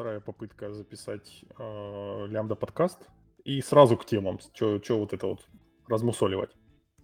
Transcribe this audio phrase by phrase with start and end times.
[0.00, 2.98] вторая попытка записать лямбда подкаст.
[3.44, 5.46] И сразу к темам, что вот это вот
[5.88, 6.56] размусоливать.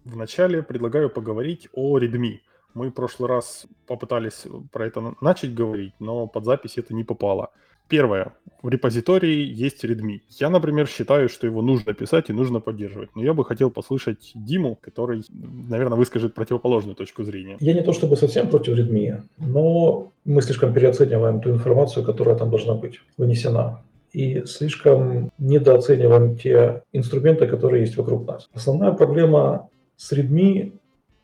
[0.03, 2.39] Вначале предлагаю поговорить о Redmi.
[2.73, 7.51] Мы в прошлый раз попытались про это начать говорить, но под запись это не попало.
[7.87, 8.33] Первое.
[8.61, 10.21] В репозитории есть Redmi.
[10.29, 13.09] Я, например, считаю, что его нужно писать и нужно поддерживать.
[13.15, 15.23] Но я бы хотел послушать Диму, который,
[15.69, 17.57] наверное, выскажет противоположную точку зрения.
[17.59, 22.49] Я не то чтобы совсем против Redmi, но мы слишком переоцениваем ту информацию, которая там
[22.49, 23.81] должна быть вынесена.
[24.11, 28.49] И слишком недооцениваем те инструменты, которые есть вокруг нас.
[28.53, 30.73] Основная проблема с Redmi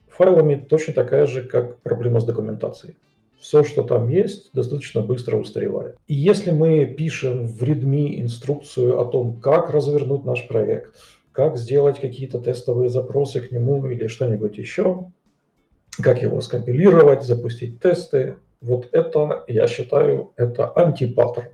[0.08, 2.96] файлами точно такая же, как проблема с документацией
[3.44, 5.98] все, что там есть, достаточно быстро устаревает.
[6.08, 10.96] И если мы пишем в README инструкцию о том, как развернуть наш проект,
[11.34, 15.12] как сделать какие-то тестовые запросы к нему или что-нибудь еще,
[16.02, 21.50] как его скомпилировать, запустить тесты, вот это, я считаю, это антипаттерн.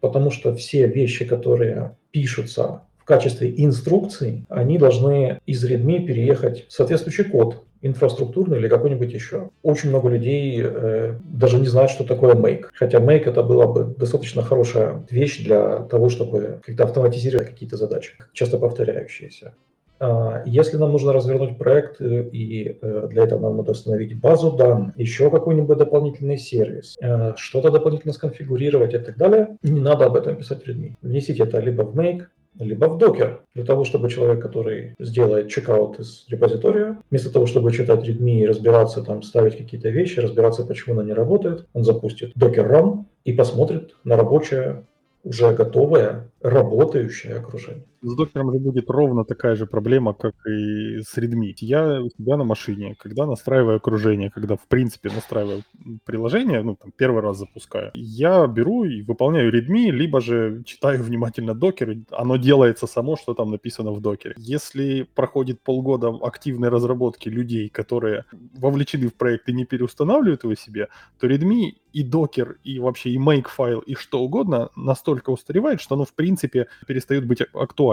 [0.00, 6.72] Потому что все вещи, которые пишутся в качестве инструкций, они должны из README переехать в
[6.72, 9.50] соответствующий код, инфраструктурный или какой-нибудь еще.
[9.62, 12.66] Очень много людей э, даже не знают, что такое Make.
[12.74, 18.12] Хотя Make это была бы достаточно хорошая вещь для того, чтобы когда автоматизировать какие-то задачи,
[18.32, 19.54] часто повторяющиеся.
[19.98, 24.52] А, если нам нужно развернуть проект, э, и э, для этого нам надо установить базу
[24.52, 30.16] данных, еще какой-нибудь дополнительный сервис, э, что-то дополнительно сконфигурировать и так далее, не надо об
[30.16, 30.92] этом писать в Redmi.
[31.00, 32.24] Внесите это либо в Make,
[32.58, 37.72] либо в докер, для того, чтобы человек, который сделает чекаут из репозитория, вместо того, чтобы
[37.72, 42.32] читать readme и разбираться, там, ставить какие-то вещи, разбираться, почему она не работает, он запустит
[42.34, 44.84] докер run и посмотрит на рабочее
[45.24, 47.84] уже готовое, работающее окружение.
[48.02, 51.52] С докером же будет ровно такая же проблема, как и с Redmi.
[51.60, 55.62] Я у себя на машине, когда настраиваю окружение, когда в принципе настраиваю
[56.04, 61.54] приложение, ну там первый раз запускаю, я беру и выполняю Redmi, либо же читаю внимательно
[61.54, 64.34] докер, оно делается само, что там написано в докере.
[64.38, 68.24] Если проходит полгода активной разработки людей, которые
[68.58, 73.18] вовлечены в проект и не переустанавливают его себе, то Redmi и докер, и вообще и
[73.18, 77.85] make файл, и что угодно настолько устаревает, что оно в принципе перестает быть актуальным.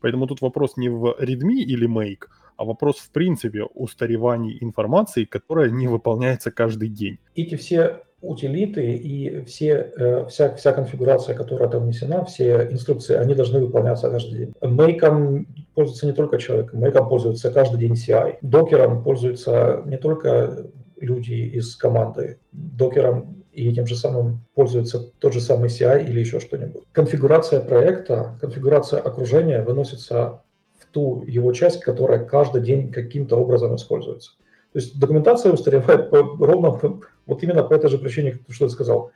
[0.00, 5.70] Поэтому тут вопрос не в readme или make, а вопрос в принципе устаревания информации, которая
[5.70, 7.18] не выполняется каждый день.
[7.34, 13.34] Эти все утилиты и все, э, вся, вся конфигурация, которая там внесена, все инструкции, они
[13.34, 14.54] должны выполняться каждый день.
[14.60, 18.38] Make пользуется не только человек, Make пользуется каждый день CI.
[18.42, 20.66] Докером пользуются не только
[20.98, 22.38] люди из команды.
[22.52, 26.82] Докером и этим же самым пользуется тот же самый CI или еще что-нибудь.
[26.92, 30.42] Конфигурация проекта, конфигурация окружения выносится
[30.78, 34.32] в ту его часть, которая каждый день каким-то образом используется.
[34.72, 38.68] То есть документация устаревает по, ровно по, вот именно по этой же причине, что я
[38.68, 39.12] сказал.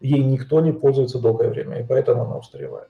[0.00, 2.88] Ей никто не пользуется долгое время, и поэтому она устаревает.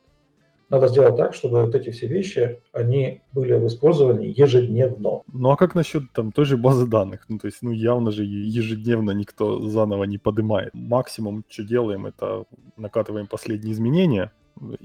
[0.70, 5.22] Надо сделать так, чтобы вот эти все вещи, они были в использовании ежедневно.
[5.32, 7.24] Ну а как насчет там той же базы данных?
[7.28, 10.72] Ну то есть, ну явно же ежедневно никто заново не поднимает.
[10.72, 12.44] Максимум, что делаем, это
[12.76, 14.32] накатываем последние изменения,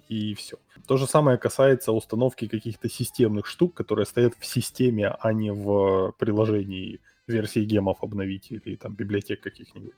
[0.10, 0.58] и все.
[0.88, 6.14] То же самое касается установки каких-то системных штук, которые стоят в системе, а не в
[6.18, 9.94] приложении версии гемов обновить или там библиотек каких-нибудь.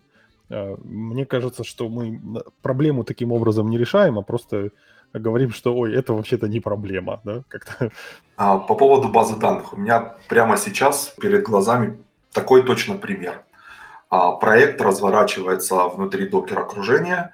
[0.50, 2.22] А, мне кажется, что мы
[2.62, 4.72] проблему таким образом не решаем, а просто
[5.20, 7.92] говорим, что, ой, это вообще-то не проблема, да, как-то.
[8.38, 9.74] А, по поводу базы данных.
[9.74, 11.98] У меня прямо сейчас перед глазами
[12.32, 13.44] такой точно пример.
[14.10, 17.32] А, проект разворачивается внутри докер-окружения,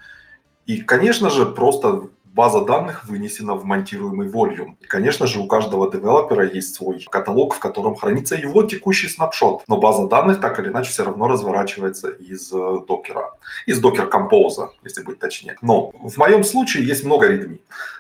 [0.66, 4.76] и, конечно же, просто база данных вынесена в монтируемый volume.
[4.82, 9.64] И, конечно же, у каждого девелопера есть свой каталог, в котором хранится его текущий снапшот.
[9.68, 13.32] Но база данных так или иначе все равно разворачивается из э, докера,
[13.68, 15.58] из докер композа, если быть точнее.
[15.62, 17.60] Но в моем случае есть много readme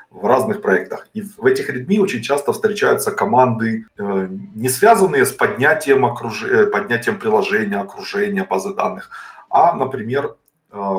[0.09, 1.07] в разных проектах.
[1.13, 6.43] И в этих readme очень часто встречаются команды, э, не связанные с поднятием, окруж...
[6.43, 9.11] Э, поднятием приложения, окружения базы данных,
[9.49, 10.35] а, например,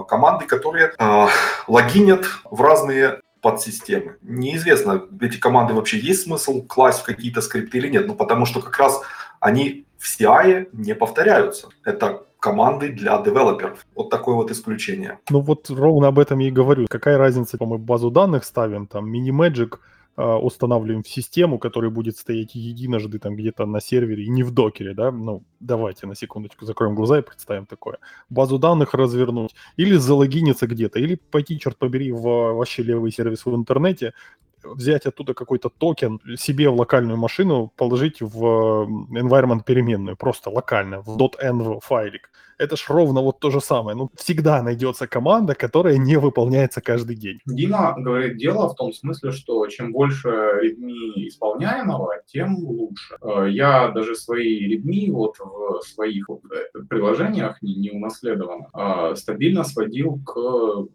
[0.08, 1.26] команды, которые э,
[1.66, 4.16] логинят в разные подсистемы.
[4.22, 8.62] Неизвестно, эти команды вообще есть смысл класть в какие-то скрипты или нет, ну потому что
[8.62, 9.02] как раз
[9.38, 11.68] они в CI не повторяются.
[11.84, 13.84] Это команды для девелоперов.
[13.94, 15.18] Вот такое вот исключение.
[15.28, 16.86] Ну вот ровно об этом я и говорю.
[16.88, 19.78] Какая разница, мы базу данных ставим, там, а,
[20.16, 24.94] устанавливаем в систему, которая будет стоять единожды там где-то на сервере и не в докере,
[24.94, 27.98] да, ну, давайте на секундочку закроем глаза и представим такое.
[28.30, 33.54] Базу данных развернуть, или залогиниться где-то, или пойти, черт побери, в вообще левый сервис в
[33.54, 34.12] интернете,
[34.62, 38.44] взять оттуда какой-то токен себе в локальную машину, положить в
[39.10, 43.96] environment переменную, просто локально, в .env файлик это ж ровно вот то же самое.
[43.96, 47.40] Ну, всегда найдется команда, которая не выполняется каждый день.
[47.46, 50.28] Дима говорит, дело в том смысле, что чем больше
[50.62, 53.16] редми исполняемого, тем лучше.
[53.22, 59.64] Э, я даже свои редми вот в своих э, приложениях не, не унаследованных а стабильно
[59.64, 60.32] сводил к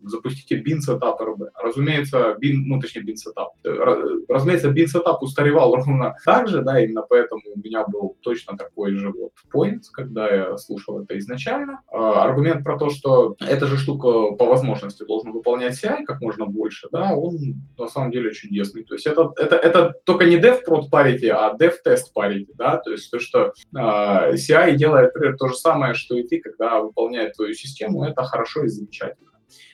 [0.04, 1.50] запустите bin setup RB.
[1.62, 3.50] Разумеется, bin, ну точнее bin setup.
[3.64, 8.58] Э, разумеется, bin setup устаревал ровно так же, да, именно поэтому у меня был точно
[8.58, 11.82] такой же вот point, когда я слушал это изначально изначально.
[11.92, 16.46] А, аргумент про то, что эта же штука по возможности должна выполнять CI как можно
[16.46, 17.38] больше, да, он
[17.78, 18.84] на самом деле чудесный.
[18.84, 22.78] То есть это, это, это только не dev prod parity, а dev test parity, да,
[22.78, 27.34] то есть то, что CI делает, например, то же самое, что и ты, когда выполняет
[27.34, 29.29] твою систему, это хорошо и замечательно.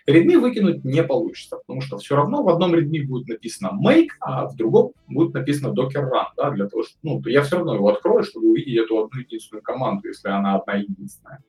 [0.05, 4.45] Редми выкинуть не получится, потому что все равно в одном редми будет написано make, а
[4.47, 7.89] в другом будет написано docker run, да, для того, что, ну, я все равно его
[7.89, 11.41] открою, чтобы увидеть эту одну единственную команду, если она одна единственная.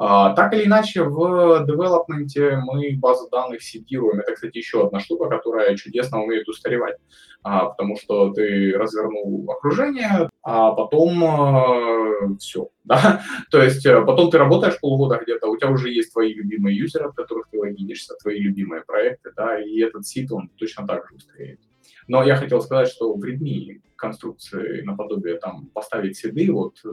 [0.00, 4.20] А, так или иначе, в девелопменте мы базу данных сидируем.
[4.20, 6.98] Это, кстати, еще одна штука, которая чудесно умеет устаревать,
[7.42, 12.70] а, потому что ты развернул окружение, а потом э, все.
[12.84, 13.22] Да?
[13.50, 17.04] То есть э, потом ты работаешь полгода где-то, у тебя уже есть твои любимые юзеры,
[17.04, 21.16] от которых ты логинишься, твои любимые проекты, да, и этот сит, он точно так же
[21.16, 21.60] устареет.
[22.06, 26.88] Но я хотел сказать, что в Redmi конструкции наподобие там поставить седы, вот э,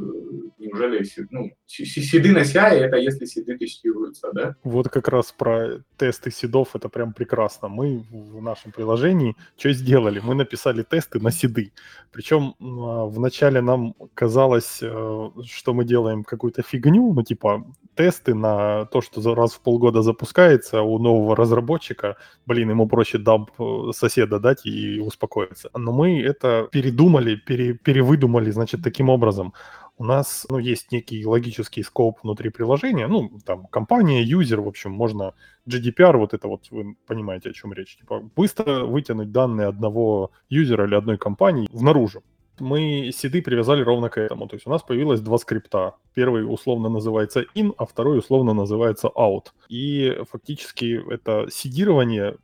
[0.58, 4.56] неужели ну, седы на CI это если седы тестируются, да?
[4.64, 7.68] Вот как раз про тесты седов это прям прекрасно.
[7.68, 10.20] Мы в нашем приложении что сделали?
[10.20, 11.72] Мы написали тесты на седы.
[12.12, 17.66] Причем а, вначале нам казалось, э, что мы делаем какую-то фигню, ну типа
[17.96, 23.52] тесты на то, что раз в полгода запускается у нового разработчика, блин, ему проще дамп
[23.60, 25.70] э, соседа дать и успокоиться.
[25.74, 29.54] Но мы это передумали, пере, перевыдумали, значит, таким образом.
[29.98, 34.92] У нас ну, есть некий логический скоп внутри приложения, ну, там, компания, юзер, в общем,
[34.92, 35.34] можно
[35.68, 40.86] GDPR, вот это вот, вы понимаете, о чем речь, типа, быстро вытянуть данные одного юзера
[40.86, 42.22] или одной компании внаружи
[42.60, 44.48] мы седы привязали ровно к этому.
[44.48, 45.96] То есть у нас появилось два скрипта.
[46.14, 49.48] Первый условно называется in, а второй условно называется out.
[49.68, 52.38] И фактически это сидирование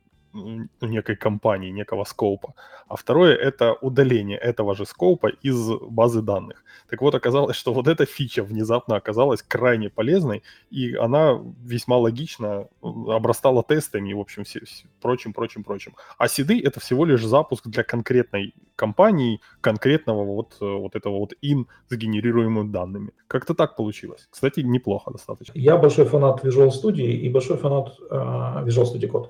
[0.80, 2.54] некой компании, некого скопа.
[2.88, 6.64] А второе— это удаление этого же скопа из базы данных.
[6.88, 12.68] Так вот, оказалось, что вот эта фича внезапно оказалась крайне полезной, и она весьма логично
[12.82, 14.60] обрастала тестами и, в общем, все,
[15.00, 15.94] прочим, прочим, прочим.
[16.18, 21.66] А седы— это всего лишь запуск для конкретной компании, конкретного вот, вот этого вот in
[21.88, 23.10] с данными.
[23.28, 24.28] Как-то так получилось.
[24.30, 25.52] Кстати, неплохо достаточно.
[25.54, 29.28] Я большой фанат Visual Studio и большой фанат uh, Visual Studio Code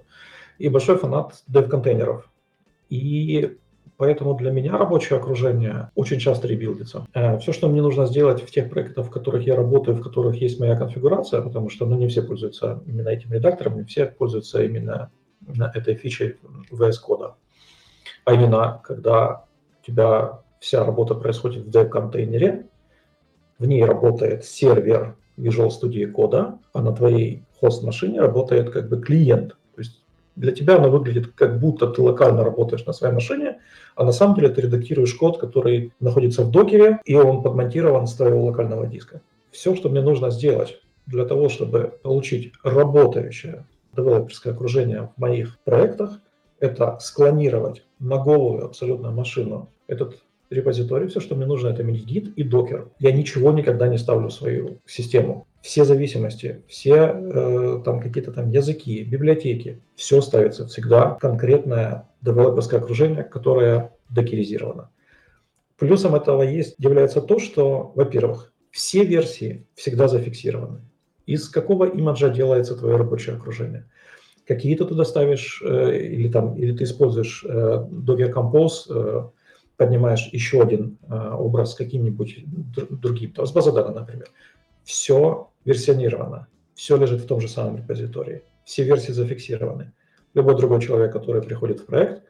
[0.59, 2.29] и большой фанат dev-контейнеров.
[2.89, 3.57] И
[3.97, 7.07] поэтому для меня рабочее окружение очень часто ребилдится.
[7.15, 10.37] Э, Все, что мне нужно сделать в тех проектах, в которых я работаю, в которых
[10.37, 14.63] есть моя конфигурация, потому что ну, не все пользуются именно этим редактором, не все пользуются
[14.63, 15.11] именно,
[15.75, 16.37] этой фичей
[16.71, 17.35] VS кода.
[18.25, 19.45] А именно, когда
[19.81, 22.67] у тебя вся работа происходит в dev-контейнере,
[23.59, 29.57] в ней работает сервер Visual Studio кода, а на твоей хост-машине работает как бы клиент
[30.37, 33.59] для тебя оно выглядит как будто ты локально работаешь на своей машине,
[33.95, 38.15] а на самом деле ты редактируешь код, который находится в докере, и он подмонтирован с
[38.15, 39.21] твоего локального диска.
[39.51, 46.19] Все, что мне нужно сделать для того, чтобы получить работающее девелоперское окружение в моих проектах,
[46.61, 51.09] это склонировать на голую абсолютно машину этот репозиторий.
[51.09, 52.89] Все, что мне нужно, это mini и докер.
[52.99, 58.51] Я ничего никогда не ставлю в свою систему все зависимости, все э, там какие-то там
[58.51, 64.91] языки, библиотеки, все ставится всегда конкретное девелоперское окружение, которое докеризировано.
[65.79, 70.81] Плюсом этого есть, является то, что, во-первых, все версии всегда зафиксированы.
[71.27, 73.89] Из какого имиджа делается твое рабочее окружение?
[74.45, 79.29] Какие ты туда ставишь, э, или, там, или ты используешь э, Docker Compose, э,
[79.77, 82.45] поднимаешь еще один э, образ каким-нибудь
[82.91, 84.29] другим, то с базы данных, например.
[84.85, 86.49] Все версионировано.
[86.75, 88.43] Все лежит в том же самом репозитории.
[88.65, 89.93] Все версии зафиксированы.
[90.35, 92.23] Любой другой человек, который приходит в проект,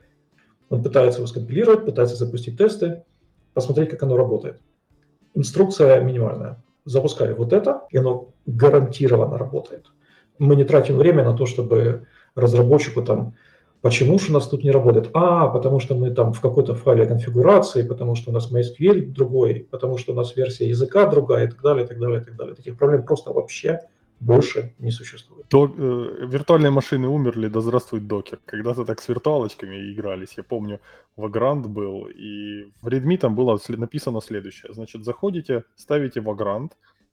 [0.68, 3.04] он пытается его скомпилировать, пытается запустить тесты,
[3.54, 4.60] посмотреть, как оно работает.
[5.34, 6.62] Инструкция минимальная.
[6.84, 9.86] Запускай вот это, и оно гарантированно работает.
[10.38, 13.34] Мы не тратим время на то, чтобы разработчику там
[13.82, 15.10] Почему же у нас тут не работает?
[15.12, 19.66] А, потому что мы там в какой-то файле конфигурации, потому что у нас MySQL другой,
[19.70, 22.36] потому что у нас версия языка другая и так далее, и так далее, и так
[22.36, 22.54] далее.
[22.54, 23.80] Таких проблем просто вообще
[24.20, 25.46] больше не существует.
[25.50, 28.38] Док, э, виртуальные машины умерли, да здравствует докер.
[28.44, 30.34] Когда-то так с виртуалочками игрались.
[30.36, 30.78] Я помню,
[31.16, 34.72] Vagrant был, и в Redmi там было написано следующее.
[34.72, 36.70] Значит, заходите, ставите Vagrant,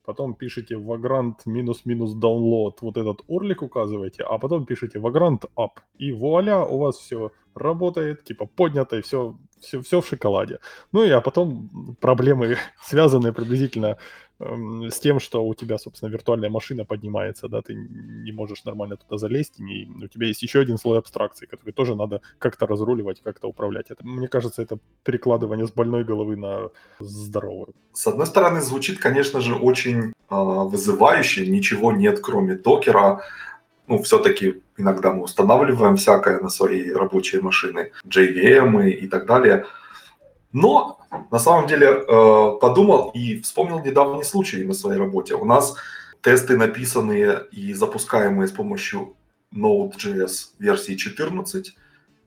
[0.09, 5.69] потом пишите Vagrant минус-минус download, вот этот орлик указываете, а потом пишите Vagrant up.
[5.99, 10.57] И вуаля, у вас все работает, типа поднято, и все, все, все в шоколаде.
[10.91, 13.97] Ну и а потом проблемы, связанные приблизительно
[14.39, 19.17] с тем, что у тебя, собственно, виртуальная машина поднимается, да, ты не можешь нормально туда
[19.17, 23.47] залезть, и у тебя есть еще один слой абстракции, который тоже надо как-то разруливать, как-то
[23.47, 23.87] управлять.
[23.89, 26.69] Это, мне кажется, это перекладывание с больной головы на
[26.99, 27.73] здоровую.
[27.93, 33.21] С одной стороны, звучит, конечно же, очень э, вызывающе, ничего нет, кроме докера,
[33.87, 39.65] ну, все-таки иногда мы устанавливаем всякое на свои рабочие машины, JVM и так далее–
[40.51, 40.99] но
[41.31, 45.35] на самом деле э, подумал и вспомнил недавний случай на своей работе.
[45.35, 45.75] У нас
[46.21, 49.15] тесты, написанные и запускаемые с помощью
[49.53, 51.75] Node.js версии 14,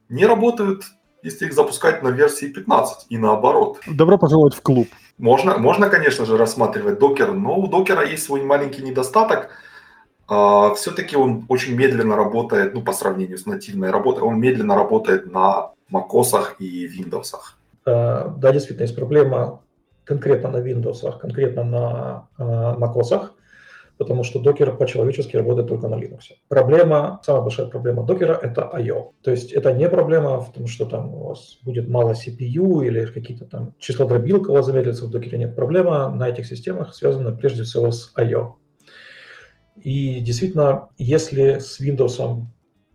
[0.08, 0.84] не работают,
[1.22, 3.80] если их запускать на версии 15 и наоборот.
[3.86, 4.88] Добро пожаловать в клуб.
[5.18, 9.50] Можно, можно конечно же, рассматривать докер, но у докера есть свой маленький недостаток.
[10.26, 15.30] А, Все-таки он очень медленно работает, ну, по сравнению с нативной работой, он медленно работает
[15.30, 17.34] на macOS и Windows.
[17.86, 19.62] Э, да, действительно, есть проблема
[20.04, 23.30] конкретно на Windows, конкретно на э, macOS,
[23.98, 26.20] потому что докер по-человечески работает только на Linux.
[26.48, 29.12] Проблема, самая большая проблема докера– это I.O.
[29.22, 33.06] То есть это не проблема в том, что там у вас будет мало CPU или
[33.06, 35.38] какие-то там числодробилка у вас замедлится в докере.
[35.38, 38.56] Нет, проблема на этих системах связана прежде всего с I.O.
[39.76, 42.44] И действительно, если с Windows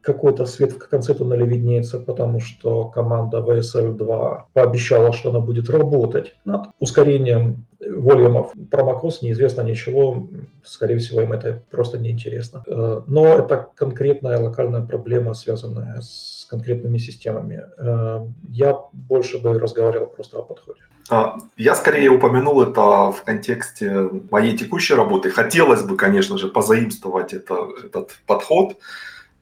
[0.07, 6.33] какой-то свет в конце туннеля виднеется, потому что команда VSL2 пообещала, что она будет работать
[6.45, 8.53] над ускорением волюмов.
[8.71, 10.27] Про macOS неизвестно ничего,
[10.63, 12.63] скорее всего, им это просто неинтересно.
[12.65, 17.65] Э, но это конкретная локальная проблема, связанная с конкретными системами.
[17.77, 20.79] Э, я больше бы разговаривал просто о подходе.
[21.09, 25.31] А, я скорее упомянул это в контексте моей текущей работы.
[25.31, 28.77] Хотелось бы, конечно же, позаимствовать это, этот подход,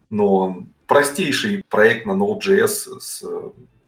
[0.09, 3.23] но простейший проект на Node.js с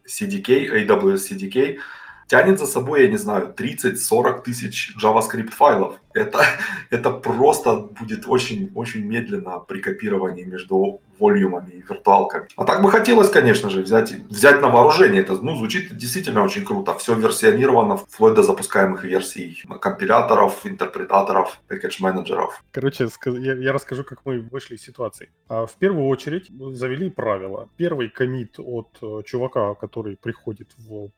[0.08, 1.78] CDK, AWS CDK,
[2.28, 6.00] тянет за собой, я не знаю, 30-40 тысяч JavaScript файлов.
[6.14, 6.40] Это,
[6.90, 12.48] это просто будет очень-очень медленно при копировании между волюмами и виртуалками.
[12.58, 15.22] А так бы хотелось, конечно же, взять, взять на вооружение.
[15.22, 16.94] Это ну, звучит действительно очень круто.
[16.94, 22.62] Все версионировано вплоть до запускаемых версий компиляторов, интерпретаторов, пакетж-менеджеров.
[22.72, 25.30] Короче, я, расскажу, как мы вышли из ситуации.
[25.48, 27.70] А в первую очередь завели правила.
[27.78, 31.10] Первый комит от э, чувака, который приходит в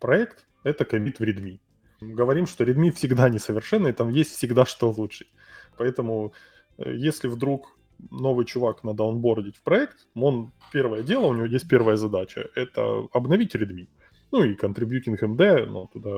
[0.00, 1.60] проект, это комит в Redmi.
[2.00, 5.28] Говорим, что Redmi всегда несовершенный, там есть всегда что улучшить.
[5.76, 6.32] Поэтому,
[6.78, 7.78] э, если вдруг
[8.10, 13.06] новый чувак надо онбордить в проект, он первое дело, у него есть первая задача, это
[13.12, 13.86] обновить Redmi.
[14.32, 16.10] Ну и contributing MD, но туда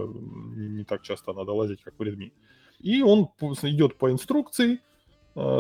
[0.56, 2.32] не, так часто надо лазить, как в Redmi.
[2.80, 3.28] И он
[3.62, 4.80] идет по инструкции,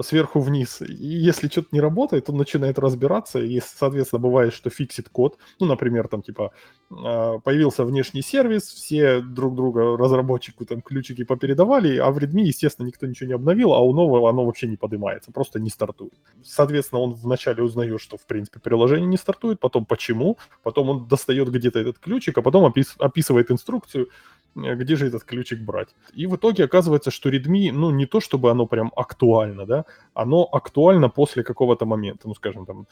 [0.02, 0.80] сверху вниз.
[0.80, 5.36] И если что-то не работает, он начинает разбираться, и, соответственно, бывает, что фиксит код.
[5.60, 6.52] Ну, например, там, типа,
[6.90, 12.86] а, появился внешний сервис, все друг друга, разработчику там ключики попередавали, а в Redmi, естественно,
[12.86, 16.14] никто ничего не обновил, а у нового оно вообще не поднимается, просто не стартует.
[16.42, 21.50] Соответственно, он вначале узнает, что, в принципе, приложение не стартует, потом почему, потом он достает
[21.50, 24.08] где-то этот ключик, а потом опис- описывает инструкцию,
[24.56, 25.88] Э, где же этот ключик брать.
[26.14, 30.48] И в итоге оказывается, что Redmi, ну, не то чтобы оно прям актуально, да, оно
[30.52, 32.86] актуально после какого-то момента, ну, скажем, там,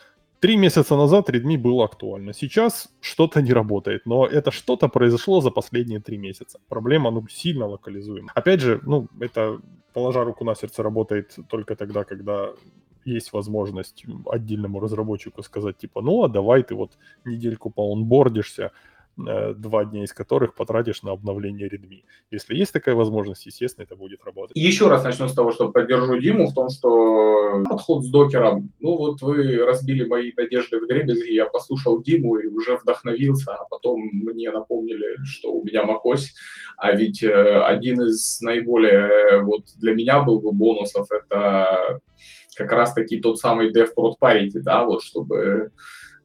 [0.45, 2.35] Три месяца назад Redmi было актуально.
[2.35, 6.59] Сейчас что-то не работает, но это что-то произошло за последние три месяца.
[6.69, 8.31] Проблема, ну, сильно локализуема.
[8.35, 9.59] Опять же, ну, это,
[9.95, 12.51] положа руку на сердце, работает только тогда, когда
[13.07, 16.91] есть возможность отдельному разработчику сказать, типа, ну, а давай ты вот
[17.25, 18.71] недельку поонбордишься,
[19.17, 22.03] два дня из которых потратишь на обновление Redmi.
[22.31, 24.57] Если есть такая возможность, естественно, это будет работать.
[24.57, 28.97] Еще раз начну с того, что поддержу Диму в том, что подход с докером, ну
[28.97, 34.01] вот вы разбили мои надежды в дребезги, я послушал Диму и уже вдохновился, а потом
[34.13, 36.25] мне напомнили, что у меня macOS,
[36.77, 42.01] а ведь э, один из наиболее э, вот для меня был бы бонусов, это
[42.57, 45.69] как раз-таки тот самый DevProt Parity, да, вот чтобы Э,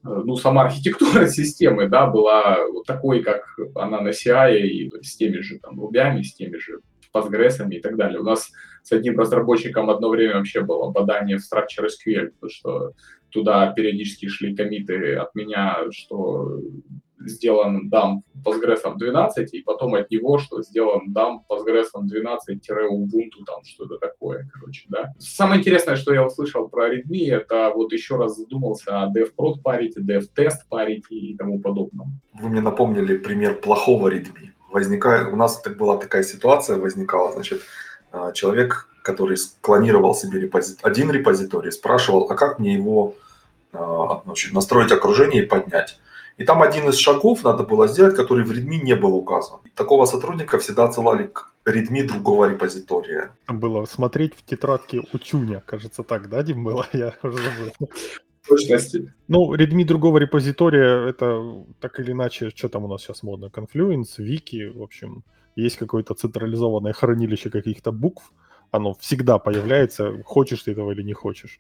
[0.04, 3.44] ну, сама архитектура системы, да, была вот такой, как
[3.76, 6.80] она на CI, и с теми же там рубями, с теми же
[7.14, 8.20] Postgres и так далее.
[8.20, 8.52] У нас
[8.84, 12.94] с одним разработчиком одно время вообще было бадание в Structure SQL, потому что
[13.30, 16.60] туда периодически шли комиты от меня, что
[17.20, 23.98] сделан дамп Postgres 12, и потом от него, что сделан дамп Postgres 12-Ubuntu, там что-то
[23.98, 25.14] такое, короче, да.
[25.20, 30.00] Самое интересное, что я услышал про Redmi, это вот еще раз задумался о DevProd parity,
[30.00, 32.20] DevTest parity и тому подобном.
[32.34, 34.50] Вы мне напомнили пример плохого Redmi.
[34.72, 37.62] Возникает, у нас так была такая ситуация возникала, значит,
[38.12, 43.16] а, человек, который склонировал себе репозит, один репозиторий, спрашивал, а как мне его
[43.72, 46.00] а, значит, настроить окружение и поднять.
[46.40, 49.60] И там один из шагов надо было сделать, который в Redmi не был указан.
[49.76, 53.32] Такого сотрудника всегда отсылали к Redmi другого репозитория.
[53.46, 56.86] Там было смотреть в тетрадке учуня, кажется, так, да, Дим, было?
[56.94, 57.90] Я уже забыл.
[58.48, 59.14] Точности.
[59.28, 63.52] Ну, Redmi другого репозитория, это так или иначе, что там у нас сейчас модно?
[63.54, 65.24] Confluence, Wiki, в общем,
[65.58, 68.32] есть какое-то централизованное хранилище каких-то букв,
[68.72, 71.60] оно всегда появляется, хочешь ты этого или не хочешь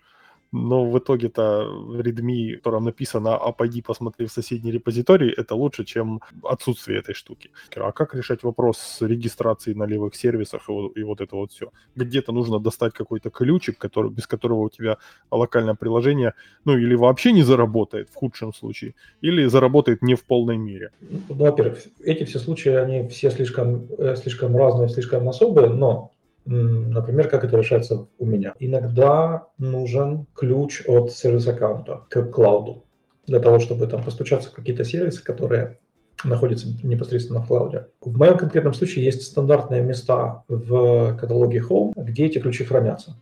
[0.51, 5.55] но в итоге-то в Redmi, в котором написано «а пойди посмотри в соседний репозиторий», это
[5.55, 7.51] лучше, чем отсутствие этой штуки.
[7.75, 11.51] А как решать вопрос с регистрацией на левых сервисах и вот, и вот это вот
[11.51, 11.71] все?
[11.95, 14.97] Где-то нужно достать какой-то ключик, который, без которого у тебя
[15.31, 16.33] локальное приложение,
[16.65, 20.91] ну или вообще не заработает в худшем случае, или заработает не в полной мере.
[21.01, 26.11] Ну, во-первых, эти все случаи, они все слишком, э, слишком разные, слишком особые, но
[26.51, 28.55] Например, как это решается у меня.
[28.59, 32.85] Иногда нужен ключ от сервис-аккаунта к клауду
[33.27, 35.77] для того, чтобы там постучаться в какие-то сервисы, которые
[36.23, 37.87] находятся непосредственно в клауде.
[38.01, 43.15] В моем конкретном случае есть стандартные места в каталоге Home, где эти ключи хранятся.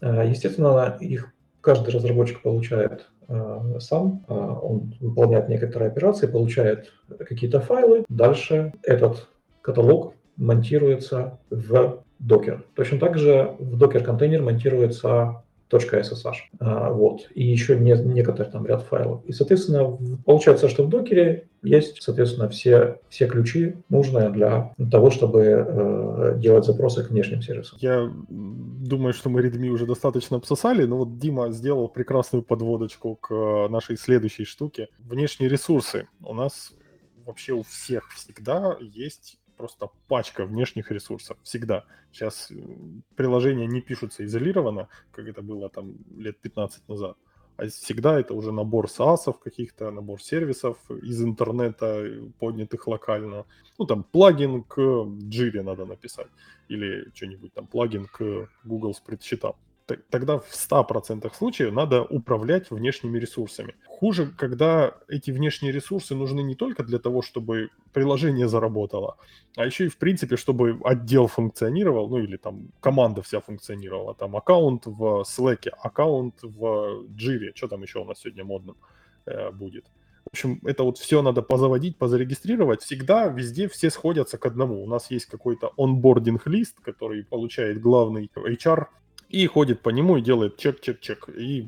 [0.00, 7.60] Э, естественно, их каждый разработчик получает э, сам, э, он выполняет некоторые операции, получает какие-то
[7.60, 8.04] файлы.
[8.08, 9.28] Дальше этот
[9.60, 12.60] каталог монтируется в Docker.
[12.74, 16.34] Точно так же в Docker контейнер монтируется .ssh.
[16.58, 17.28] А, вот.
[17.34, 19.24] И еще не, некоторый там ряд файлов.
[19.24, 25.40] И, соответственно, получается, что в докере есть, соответственно, все, все ключи, нужные для того, чтобы
[25.42, 27.78] э, делать запросы к внешним сервисам.
[27.80, 33.68] Я думаю, что мы Redmi уже достаточно обсосали, но вот Дима сделал прекрасную подводочку к
[33.68, 34.88] нашей следующей штуке.
[34.98, 36.08] Внешние ресурсы.
[36.24, 36.72] У нас
[37.26, 41.84] вообще у всех всегда есть просто пачка внешних ресурсов, всегда.
[42.12, 42.54] Сейчас э,
[43.14, 47.16] приложения не пишутся изолированно, как это было там лет 15 назад,
[47.58, 52.06] а всегда это уже набор SaaS каких-то, набор сервисов из интернета,
[52.38, 53.44] поднятых локально.
[53.78, 56.28] Ну, там, плагин к Jira надо написать,
[56.68, 59.56] или что-нибудь там, плагин к Google спредсчетам
[59.96, 63.74] тогда в 100% случаев надо управлять внешними ресурсами.
[63.86, 69.16] Хуже, когда эти внешние ресурсы нужны не только для того, чтобы приложение заработало,
[69.56, 74.14] а еще и в принципе, чтобы отдел функционировал, ну или там команда вся функционировала.
[74.14, 78.76] Там аккаунт в Slack, аккаунт в Jira, что там еще у нас сегодня модным
[79.26, 79.84] э, будет.
[80.24, 82.82] В общем, это вот все надо позаводить, позарегистрировать.
[82.82, 84.82] Всегда везде все сходятся к одному.
[84.84, 88.86] У нас есть какой-то онбординг-лист, который получает главный HR
[89.30, 91.28] и ходит по нему и делает чек-чек-чек.
[91.28, 91.66] И,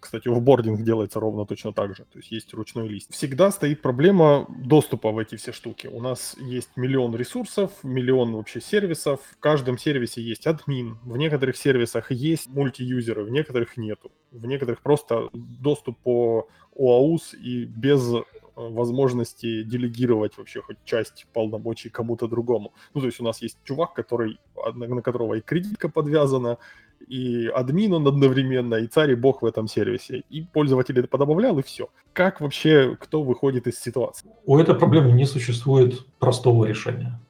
[0.00, 2.02] кстати, в бординг делается ровно точно так же.
[2.12, 3.12] То есть есть ручной лист.
[3.12, 5.86] Всегда стоит проблема доступа в эти все штуки.
[5.86, 9.20] У нас есть миллион ресурсов, миллион вообще сервисов.
[9.30, 10.98] В каждом сервисе есть админ.
[11.04, 14.10] В некоторых сервисах есть мультиюзеры, в некоторых нету.
[14.32, 18.22] В некоторых просто доступ по ОАУС и без э,
[18.56, 22.74] возможности делегировать вообще хоть часть полномочий кому-то другому.
[22.92, 24.40] Ну, то есть у нас есть чувак, который,
[24.74, 26.58] на которого и кредитка подвязана,
[27.08, 30.22] и админ он одновременно, и царь и бог в этом сервисе.
[30.30, 31.88] И пользователь это подобавлял, и все.
[32.12, 34.28] Как вообще, кто выходит из ситуации?
[34.46, 37.20] У этой проблемы не существует простого решения.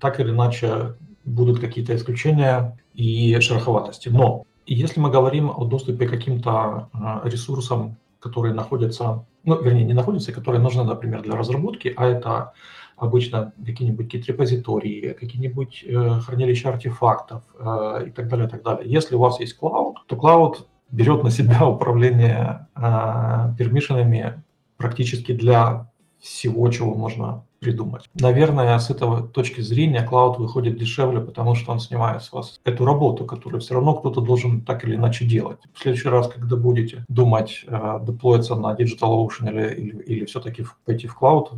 [0.00, 4.08] Так или иначе будут какие-то исключения и шероховатости.
[4.08, 9.92] Но если мы говорим о доступе к каким-то а, ресурсам, которые находятся, ну, вернее, не
[9.92, 12.52] находятся, которые нужны, например, для разработки, а это
[12.96, 18.90] обычно какие-нибудь гид-репозитории, какие-нибудь э, хранилища артефактов э, и так далее, и так далее.
[18.90, 24.42] Если у вас есть клауд, то клауд берет на себя управление э, пермишинами
[24.76, 28.04] практически для всего, чего можно придумать.
[28.14, 32.84] Наверное, с этого точки зрения клауд выходит дешевле, потому что он снимает с вас эту
[32.84, 35.58] работу, которую все равно кто-то должен так или иначе делать.
[35.72, 41.06] В следующий раз, когда будете думать, э, деплоиться на DigitalOcean или, или, или все-таки пойти
[41.06, 41.52] в клауд,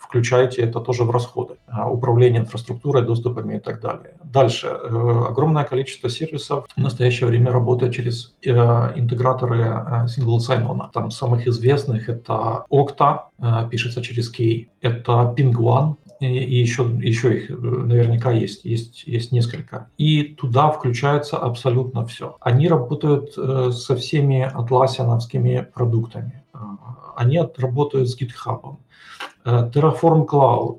[0.00, 1.54] включайте это тоже в расходы.
[1.68, 4.16] Э, управление инфраструктурой, доступами и так далее.
[4.24, 4.66] Дальше.
[4.66, 8.50] Э, огромное количество сервисов в настоящее время работает через э,
[8.96, 10.90] интеграторы э, single sign-on.
[10.92, 17.36] Там самых известных это Okta, э, пишется через Key, это Ping One, и еще, еще
[17.36, 19.88] их э, наверняка есть, есть, есть несколько.
[19.98, 22.36] И туда включается абсолютно все.
[22.40, 26.44] Они работают э, со всеми атласиановскими продуктами.
[26.54, 26.58] Э,
[27.16, 28.76] они работают с GitHub.
[29.44, 30.78] Terraform Cloud,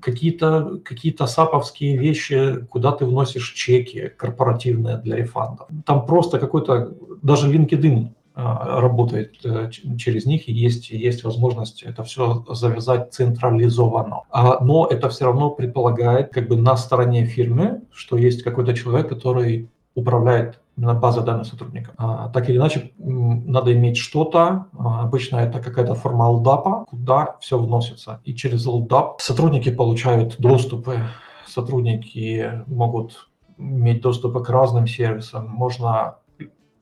[0.00, 5.66] какие-то какие саповские вещи, куда ты вносишь чеки корпоративные для рефандов.
[5.84, 12.44] Там просто какой-то, даже LinkedIn работает э, через них, и есть, есть возможность это все
[12.48, 14.22] завязать централизованно.
[14.30, 19.08] А, но это все равно предполагает как бы на стороне фирмы, что есть какой-то человек,
[19.08, 21.94] который управляет на базой данных сотрудников.
[21.98, 28.20] А, так или иначе, надо иметь что-то, обычно это какая-то форма LDAP, куда все вносится.
[28.24, 31.00] И через LDAP сотрудники получают доступы,
[31.44, 35.48] сотрудники могут иметь доступы к разным сервисам.
[35.48, 36.18] Можно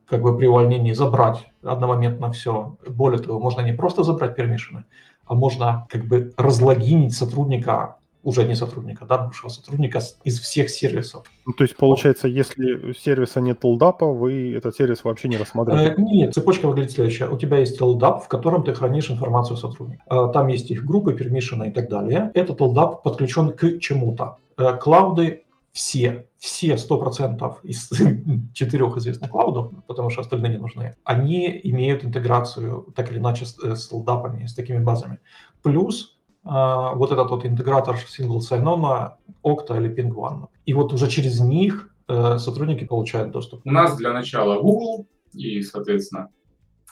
[0.09, 2.77] как бы при увольнении забрать одномоментно все.
[2.89, 4.85] Более того, можно не просто забрать пермишины,
[5.27, 11.25] а можно как бы разлогинить сотрудника, уже не сотрудника, да, бывшего сотрудника из всех сервисов.
[11.47, 15.95] Ну, то есть, получается, если сервиса нет лдапа, вы этот сервис вообще не рассматриваете?
[15.97, 17.29] Э, нет, цепочка выглядит следующая.
[17.29, 20.03] У тебя есть LDAP, в котором ты хранишь информацию сотрудника.
[20.11, 22.33] Э, там есть их группы, пермишины и так далее.
[22.35, 24.39] Этот LDAP подключен к чему-то.
[24.59, 27.91] Э, клауды все, все 100% из
[28.55, 33.59] четырех известных клаудов, потому что остальные не нужны, они имеют интеграцию так или иначе с,
[33.59, 35.19] э, с лдапами, с такими базами.
[35.63, 39.11] Плюс э, вот этот вот интегратор single sign-on,
[39.43, 40.49] Okta или Ping.
[40.67, 43.63] И вот уже через них э, сотрудники получают доступ.
[43.65, 46.29] У нас для начала Google и, соответственно,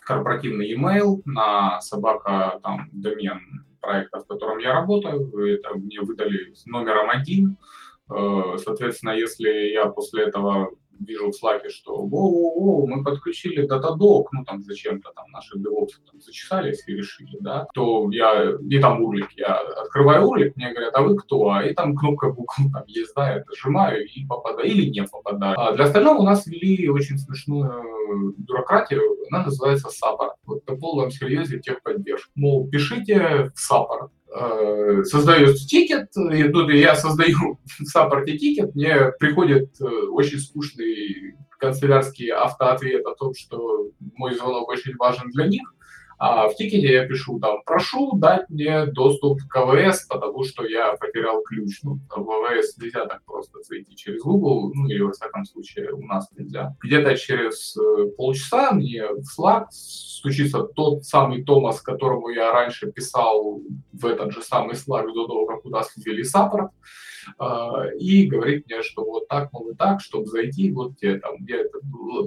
[0.05, 3.41] корпоративный email на собака там домен
[3.81, 5.31] проекта, в котором я работаю.
[5.47, 7.57] Это мне выдали номером один
[8.09, 14.63] соответственно, если я после этого вижу в Slack, что воу-воу-воу, мы подключили Datadog, ну там
[14.63, 19.57] зачем-то там наши девопсы там зачесались и решили, да, то я, и там урлик, я
[19.57, 21.51] открываю урлик, мне говорят, а вы кто?
[21.51, 25.59] А и там кнопка Google там есть, да, я нажимаю и попадаю, или не попадаю.
[25.59, 30.31] А для остального у нас ввели очень смешную бюрократию, она называется support.
[30.47, 32.31] Вот на полном серьезе техподдержка.
[32.35, 33.59] Мол, пишите в
[34.24, 34.24] Э,
[35.05, 42.31] создается тикет, и тут я создаю в саппорте тикет, мне приходит э, очень скучный канцелярский
[42.31, 45.63] автоответ о том, что мой звонок очень важен для них,
[46.19, 50.95] а в тикете я пишу там, прошу дать мне доступ к AWS, потому что я
[50.97, 51.81] потерял ключ.
[51.83, 56.03] Ну, в AWS нельзя так просто зайти через Google, ну или во всяком случае у
[56.03, 56.77] нас нельзя.
[56.83, 63.61] Где-то через э, полчаса мне в Slack стучится тот самый Томас, которому я раньше писал
[63.93, 66.71] в этот же самый Slack до того, как нас ввели саппорт,
[67.99, 71.63] и говорит мне, что вот так, мол, и так, чтобы зайти, вот где там, где
[71.63, 71.79] это,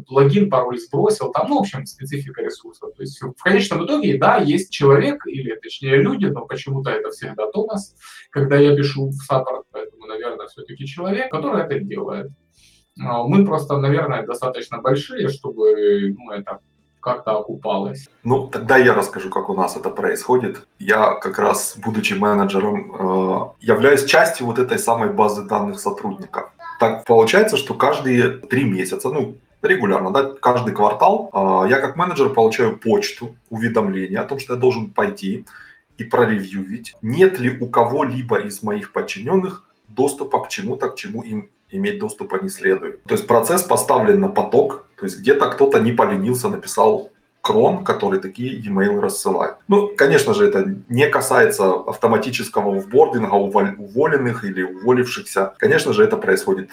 [0.10, 2.88] логин, пароль сбросил, там, ну, в общем, специфика ресурса.
[2.88, 7.50] То есть в конечном итоге, да, есть человек, или точнее люди, но почему-то это всегда
[7.52, 7.96] Томас,
[8.32, 12.32] когда я пишу в саппорт, поэтому, наверное, все-таки человек, который это делает.
[13.00, 16.60] А, мы просто, наверное, достаточно большие, чтобы ну, это
[17.00, 18.08] как-то окупалось?
[18.24, 20.68] Ну, тогда я расскажу, как у нас это происходит.
[20.80, 26.52] Я как раз, будучи менеджером, э, являюсь частью вот этой самой базы данных сотрудников.
[26.80, 32.30] Так получается, что каждые три месяца, ну, регулярно, да, каждый квартал э, я как менеджер
[32.30, 35.46] получаю почту, уведомление о том, что я должен пойти
[35.98, 41.50] и проревьювить, нет ли у кого-либо из моих подчиненных доступа к чему-то, к чему им
[41.72, 43.04] иметь доступа не следует.
[43.04, 48.20] То есть процесс поставлен на поток, то есть где-то кто-то не поленился, написал крон, который
[48.20, 49.56] такие e-mail рассылает.
[49.68, 55.54] Ну, конечно же, это не касается автоматического вбординга уволенных или уволившихся.
[55.58, 56.70] Конечно же, это происходит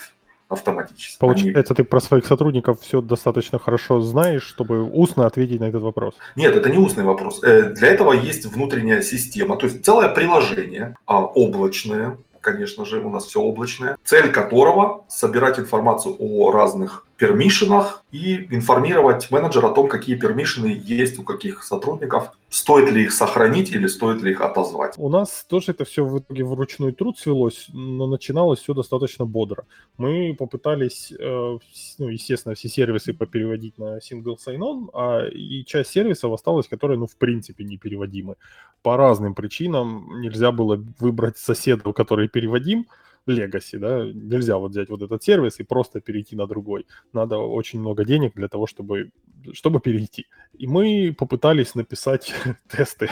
[0.49, 1.19] автоматически.
[1.19, 1.77] Получается, Они...
[1.77, 6.15] ты про своих сотрудников все достаточно хорошо знаешь, чтобы устно ответить на этот вопрос?
[6.37, 7.43] Нет, это не устный вопрос.
[7.43, 13.11] Э, для этого есть внутренняя система, то есть целое приложение а, облачное, конечно же, у
[13.11, 19.89] нас все облачное, цель которого собирать информацию о разных пермишинах и информировать менеджера о том,
[19.89, 24.95] какие пермишины есть у каких сотрудников, стоит ли их сохранить или стоит ли их отозвать.
[24.97, 29.65] У нас тоже это все в итоге вручную труд свелось, но начиналось все достаточно бодро.
[29.97, 31.59] Мы попытались, э,
[31.99, 37.07] ну, естественно, все сервисы попереводить на single sign-on, а и часть сервисов осталась, которые, ну,
[37.07, 38.37] в принципе, не переводимы.
[38.83, 42.87] По разным причинам нельзя было выбрать соседов, которые переводим,
[43.27, 46.87] Legacy, да, нельзя вот взять вот этот сервис и просто перейти на другой.
[47.13, 49.11] Надо очень много денег для того, чтобы,
[49.53, 50.27] чтобы перейти.
[50.55, 52.35] И мы попытались написать
[52.69, 53.11] тесты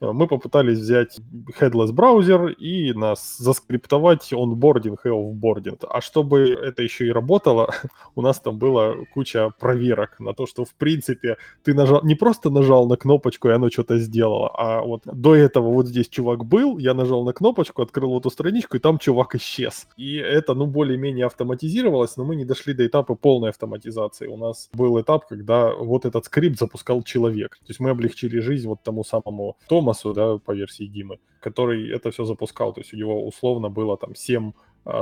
[0.00, 1.18] мы попытались взять
[1.58, 5.84] headless браузер и нас заскриптовать онбординг и офбординг.
[5.88, 7.72] А чтобы это еще и работало,
[8.14, 12.50] у нас там была куча проверок на то, что в принципе ты нажал, не просто
[12.50, 16.78] нажал на кнопочку и оно что-то сделало, а вот до этого вот здесь чувак был,
[16.78, 19.88] я нажал на кнопочку, открыл эту страничку, и там чувак исчез.
[19.96, 24.26] И это, ну, более-менее автоматизировалось, но мы не дошли до этапа полной автоматизации.
[24.26, 27.58] У нас был этап, когда вот этот скрипт запускал человек.
[27.58, 32.10] То есть мы облегчили жизнь вот тому самому Томасу, да, по версии Димы, который это
[32.10, 32.72] все запускал.
[32.72, 34.52] То есть у него условно было там 7 а,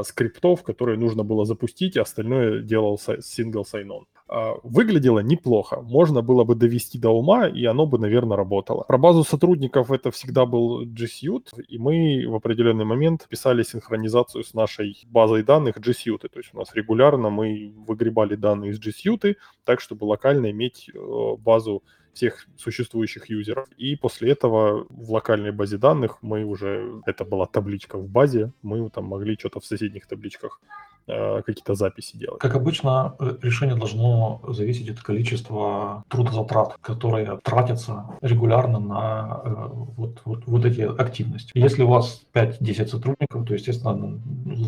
[0.03, 4.05] скриптов, которые нужно было запустить, и остальное делал sign-on.
[4.27, 5.81] А, выглядело неплохо.
[5.83, 8.85] Можно было бы довести до ума, и оно бы, наверное, работало.
[8.85, 14.42] Про базу сотрудников это всегда был G Suite, и мы в определенный момент писали синхронизацию
[14.42, 16.29] с нашей базой данных G Suite.
[16.29, 20.90] То есть у нас регулярно мы выгребали данные из G Suite, так, чтобы локально иметь
[20.94, 21.83] э, базу
[22.14, 23.68] всех существующих юзеров.
[23.77, 28.88] И после этого в локальной базе данных мы уже, это была табличка в базе, мы
[28.90, 30.61] там могли что-то в соседних табличках
[31.07, 32.40] какие-то записи делать.
[32.40, 40.21] Как обычно, э, решение должно зависеть от количества трудозатрат, которые тратятся регулярно на э, вот,
[40.25, 41.53] вот, вот эти активности.
[41.55, 44.21] Если у вас 5-10 сотрудников, то, естественно,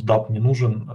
[0.05, 0.91] DAP не нужен,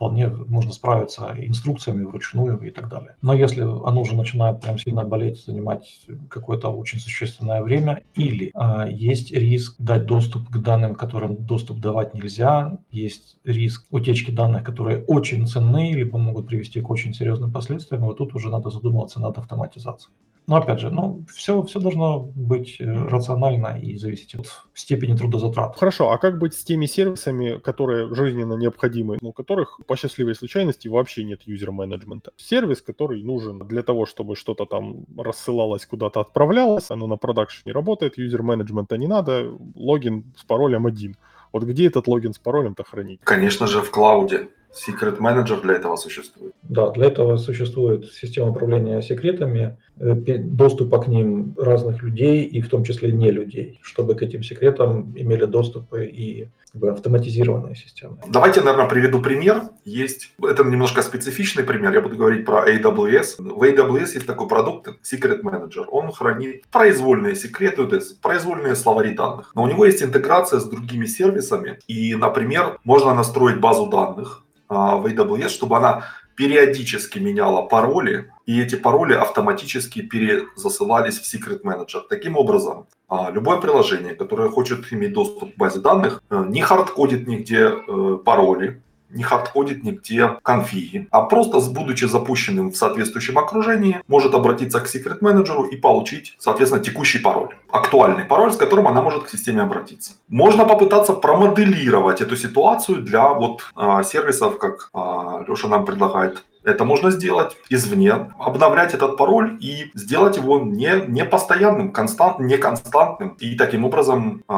[0.00, 3.16] вполне можно справиться инструкциями вручную и так далее.
[3.20, 8.90] Но если оно уже начинает прям сильно болеть, занимать какое-то очень существенное время, или э,
[8.90, 14.79] есть риск дать доступ к данным, которым доступ давать нельзя, есть риск утечки данных, которые
[14.80, 19.20] которые очень ценны, либо могут привести к очень серьезным последствиям, вот тут уже надо задумываться
[19.20, 20.14] над автоматизацией.
[20.46, 25.76] Но опять же, ну, все, все должно быть э, рационально и зависеть от степени трудозатрат.
[25.76, 30.88] Хорошо, а как быть с теми сервисами, которые жизненно необходимы, у которых по счастливой случайности
[30.88, 32.30] вообще нет юзер-менеджмента?
[32.36, 38.16] Сервис, который нужен для того, чтобы что-то там рассылалось, куда-то отправлялось, оно на продакшене работает,
[38.16, 41.16] юзер-менеджмента не надо, логин с паролем один.
[41.52, 43.20] Вот где этот логин с паролем-то хранить?
[43.24, 44.48] Конечно же, в клауде.
[44.72, 46.54] Secret Manager для этого существует.
[46.62, 52.68] Да, для этого существует система управления секретами, э, доступа к ним разных людей и в
[52.68, 58.18] том числе не людей, чтобы к этим секретам имели доступы и автоматизированные системы.
[58.28, 59.70] Давайте, наверное, приведу пример.
[59.84, 63.36] Есть, это немножко специфичный пример, я буду говорить про AWS.
[63.38, 65.84] В AWS есть такой продукт Secret Manager.
[65.90, 67.88] Он хранит произвольные секреты,
[68.22, 69.52] произвольные словари данных.
[69.54, 71.78] Но у него есть интеграция с другими сервисами.
[71.88, 76.04] И, например, можно настроить базу данных, а, в AWS, чтобы она
[76.36, 82.00] периодически меняла пароли, и эти пароли автоматически перезасылались в Secret Manager.
[82.08, 87.28] Таким образом, а, любое приложение, которое хочет иметь доступ к базе данных, э, не хардкодит
[87.28, 94.34] нигде э, пароли, не хардкодит нигде конфиги, а просто, будучи запущенным в соответствующем окружении, может
[94.34, 99.24] обратиться к секрет менеджеру и получить, соответственно, текущий пароль, актуальный пароль, с которым она может
[99.24, 100.12] к системе обратиться.
[100.28, 106.84] Можно попытаться промоделировать эту ситуацию для вот э, сервисов, как э, Леша нам предлагает это
[106.84, 113.30] можно сделать извне, обновлять этот пароль и сделать его не, не постоянным, констант, не константным
[113.40, 114.52] и таким образом э,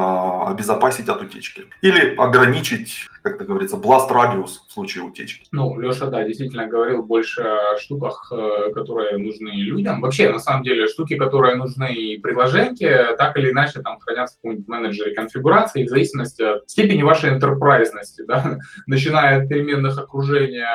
[0.47, 1.63] обезопасить от утечки.
[1.81, 5.47] Или ограничить как это говорится, blast радиус в случае утечки.
[5.51, 10.01] Ну, Леша, да, действительно говорил больше о штуках, э, которые нужны людям.
[10.01, 14.37] Вообще, на самом деле, штуки, которые нужны и приложению, так или иначе там хранятся в
[14.41, 17.91] каком-нибудь менеджере конфигурации в зависимости от степени вашей enterprise,
[18.27, 18.57] да,
[18.87, 20.67] начиная от переменных окружения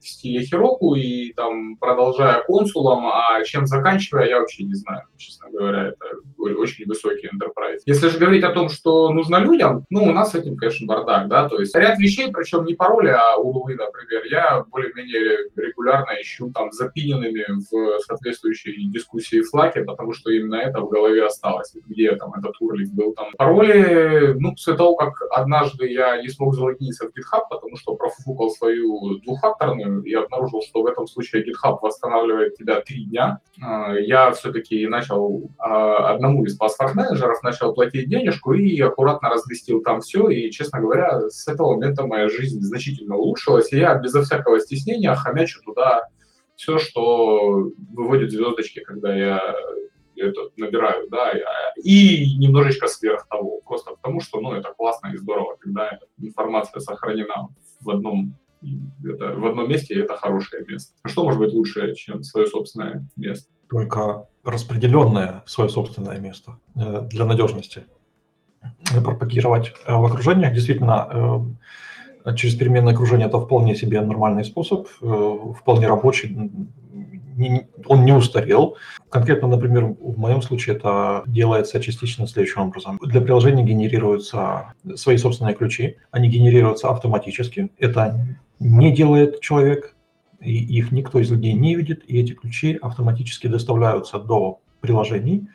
[0.00, 5.50] в стиле Heroku и там продолжая консулом, а чем заканчивая, я вообще не знаю, честно
[5.50, 6.06] говоря, это
[6.38, 7.80] очень высокий enterprise.
[7.84, 11.28] Если же говорить о том, что нужно людям, ну, у нас с этим, конечно, бардак,
[11.28, 16.10] да, то есть есть ряд вещей, причем не пароли, а урлы, например, я более-менее регулярно
[16.20, 22.14] ищу там запиненными в соответствующей дискуссии Slack, потому что именно это в голове осталось, где
[22.16, 23.12] там этот урлик был.
[23.14, 27.94] Там пароли, ну, после того, как однажды я не смог залогиниться в GitHub, потому что
[27.94, 33.94] профукал свою двухфакторную и обнаружил, что в этом случае GitHub восстанавливает тебя три дня, а,
[33.94, 40.28] я все-таки начал а, одному из паспорт-менеджеров начал платить денежку и аккуратно разместил там все,
[40.28, 45.14] и, честно говоря, с этого момента моя жизнь значительно улучшилась, и я безо всякого стеснения
[45.14, 46.04] хомячу туда
[46.54, 49.40] все, что выводит звездочки, когда я
[50.16, 51.32] это набираю, да,
[51.82, 57.48] и немножечко сверх того, просто потому что, ну, это классно и здорово, когда информация сохранена
[57.80, 58.34] в одном
[59.04, 60.94] это, в одном месте, и это хорошее место.
[61.02, 63.52] А что может быть лучше, чем свое собственное место?
[63.68, 67.84] Только распределенное свое собственное место э, для надежности
[69.04, 70.52] пропагировать э, в окружениях.
[70.52, 71.08] Действительно,
[72.24, 76.50] э, через переменное окружение это вполне себе нормальный способ, э, вполне рабочий,
[77.86, 78.76] он не устарел.
[79.10, 82.98] Конкретно, например, в моем случае это делается частично следующим образом.
[83.02, 87.70] Для приложения генерируются свои собственные ключи, они генерируются автоматически.
[87.78, 88.26] Это
[88.58, 89.94] не делает человек,
[90.40, 95.48] и их никто из людей не видит, и эти ключи автоматически доставляются до приложений,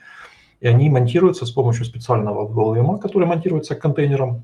[0.61, 4.43] и они монтируются с помощью специального VLM, который монтируется к контейнерам.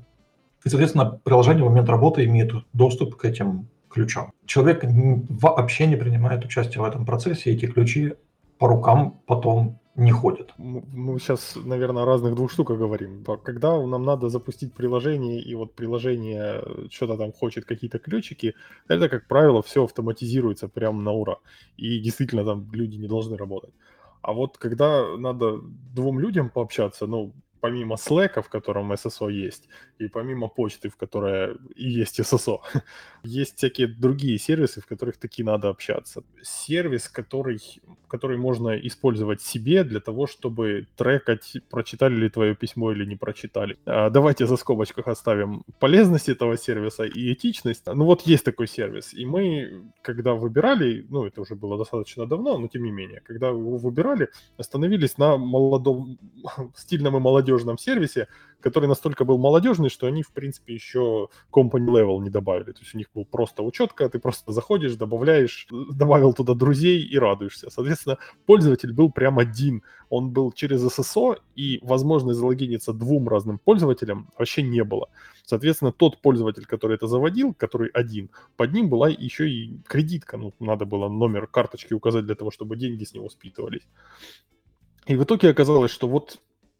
[0.64, 4.32] И, соответственно, приложение в момент работы имеет доступ к этим ключам.
[4.44, 8.14] Человек вообще не принимает участие в этом процессе, эти ключи
[8.58, 10.52] по рукам потом не ходят.
[10.58, 13.24] Мы сейчас, наверное, о разных двух штуках говорим.
[13.42, 18.54] Когда нам надо запустить приложение, и вот приложение что-то там хочет, какие-то ключики,
[18.88, 21.38] это, как правило, все автоматизируется прямо на ура.
[21.76, 23.74] И действительно там люди не должны работать.
[24.28, 25.58] А вот когда надо
[25.94, 31.56] двум людям пообщаться, ну, помимо Slack, в котором SSO есть, и помимо почты, в которой
[31.74, 32.58] и есть SSO,
[33.22, 36.22] есть всякие другие сервисы, в которых таки надо общаться.
[36.42, 37.60] Сервис, который,
[38.08, 43.76] который можно использовать себе для того, чтобы трекать, прочитали ли твое письмо или не прочитали.
[43.86, 47.86] А давайте за скобочках оставим полезность этого сервиса и этичность.
[47.86, 52.58] Ну вот есть такой сервис, и мы, когда выбирали, ну это уже было достаточно давно,
[52.58, 56.18] но тем не менее, когда его выбирали, остановились на молодом,
[56.76, 58.28] стильном и молодежном сервисе,
[58.60, 62.72] который настолько был молодежный, что они, в принципе, еще company level не добавили.
[62.72, 67.18] То есть у них был просто учетка, ты просто заходишь, добавляешь, добавил туда друзей и
[67.18, 67.70] радуешься.
[67.70, 69.82] Соответственно, пользователь был прям один.
[70.10, 75.08] Он был через SSO, и возможность залогиниться двум разным пользователям вообще не было.
[75.44, 80.36] Соответственно, тот пользователь, который это заводил, который один, под ним была еще и кредитка.
[80.36, 83.86] Ну, надо было номер карточки указать для того, чтобы деньги с него спитывались.
[85.06, 86.38] И в итоге оказалось, что вот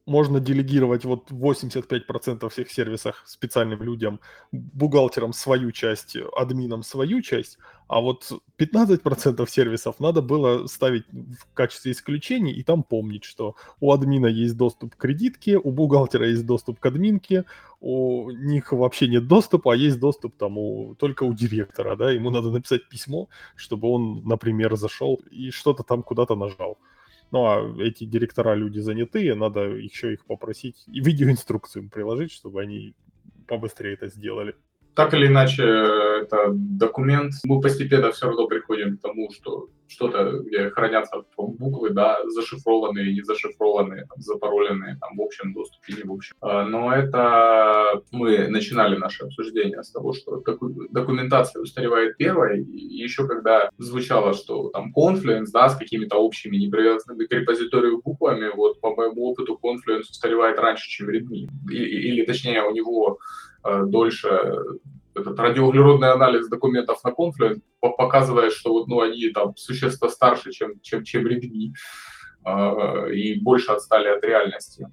[0.09, 4.21] можно делегировать вот 85% всех сервисах специальным людям,
[4.53, 11.93] бухгалтерам свою часть, админам свою часть, а вот 15% сервисов надо было ставить в качестве
[11.93, 16.81] исключений и там помнить, что у админа есть доступ к кредитке, у бухгалтера есть доступ
[16.81, 17.45] к админке,
[17.81, 22.31] у них вообще нет доступа, а есть доступ там у, только у директора, да, ему
[22.31, 26.79] надо написать письмо, чтобы он, например, зашел и что-то там куда-то нажал.
[27.31, 32.95] Ну, а эти директора люди занятые, надо еще их попросить и видеоинструкцию приложить, чтобы они
[33.47, 34.55] побыстрее это сделали.
[34.99, 37.35] Так или иначе, это документ.
[37.45, 43.23] Мы постепенно все равно приходим к тому, что что-то, где хранятся буквы, да, зашифрованные, не
[43.23, 46.35] зашифрованные, там, запароленные, там, в общем доступе, не в общем.
[46.41, 50.43] А, но это мы начинали наше обсуждение с того, что
[50.91, 57.25] документация устаревает первой, и еще когда звучало, что там Confluence, да, с какими-то общими непривязанными
[57.25, 61.47] к репозиторию буквами, вот по моему опыту Confluence устаревает раньше, чем Redmi.
[61.71, 63.21] Или, или точнее, у него
[63.63, 64.29] дольше
[65.15, 70.81] этот радиоуглеродный анализ документов на Confluence показывает, что вот, ну, они там существенно старше, чем,
[70.81, 71.73] чем, чем Redmi,
[72.45, 74.89] э, и больше отстали от реальности.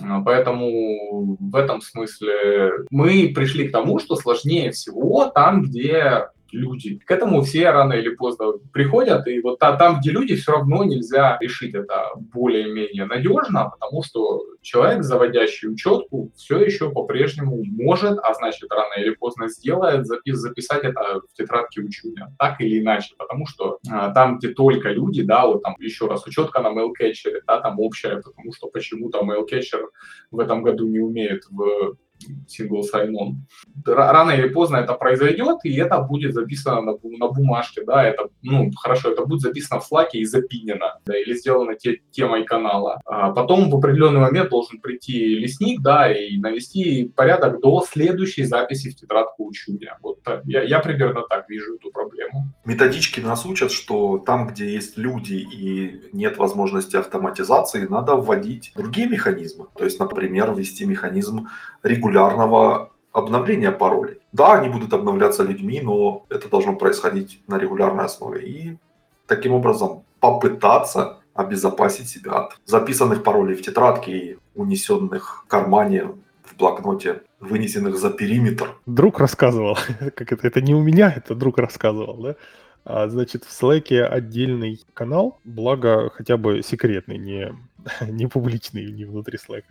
[0.00, 6.98] А, поэтому в этом смысле мы пришли к тому, что сложнее всего там, где люди.
[6.98, 11.38] К этому все рано или поздно приходят, и вот там, где люди, все равно нельзя
[11.40, 18.70] решить это более-менее надежно, потому что человек, заводящий учетку, все еще по-прежнему может, а значит,
[18.70, 23.78] рано или поздно сделает, запис, записать это в тетрадке учения, так или иначе, потому что
[23.90, 27.80] а, там, где только люди, да, вот там еще раз учетка на mailcatcher, да, там
[27.80, 29.86] общая, потому что почему-то mailcatcher
[30.30, 31.96] в этом году не умеет в
[32.48, 33.36] single sign-on.
[33.84, 38.70] Рано или поздно это произойдет, и это будет записано на, на бумажке, да, это, ну,
[38.76, 43.00] хорошо, это будет записано в флаке и запинено, да, или сделано те, темой канала.
[43.04, 48.90] А потом в определенный момент должен прийти лесник, да, и навести порядок до следующей записи
[48.90, 49.96] в тетрадку учения.
[50.02, 52.48] Вот я, я примерно так вижу эту проблему.
[52.64, 59.08] Методички нас учат, что там, где есть люди и нет возможности автоматизации, надо вводить другие
[59.08, 59.66] механизмы.
[59.76, 61.48] То есть, например, ввести механизм
[62.12, 64.18] регулярного обновления паролей.
[64.32, 68.42] Да, они будут обновляться людьми, но это должно происходить на регулярной основе.
[68.42, 68.76] И
[69.26, 76.08] таким образом попытаться обезопасить себя от записанных паролей в тетрадке и унесенных в кармане,
[76.44, 78.76] в блокноте, вынесенных за периметр.
[78.86, 79.76] Друг рассказывал,
[80.14, 82.36] как это, это не у меня, это друг рассказывал, да?
[82.84, 87.54] А, значит, в Slack отдельный канал, благо хотя бы секретный, не,
[88.08, 89.64] не публичный, не внутри Slack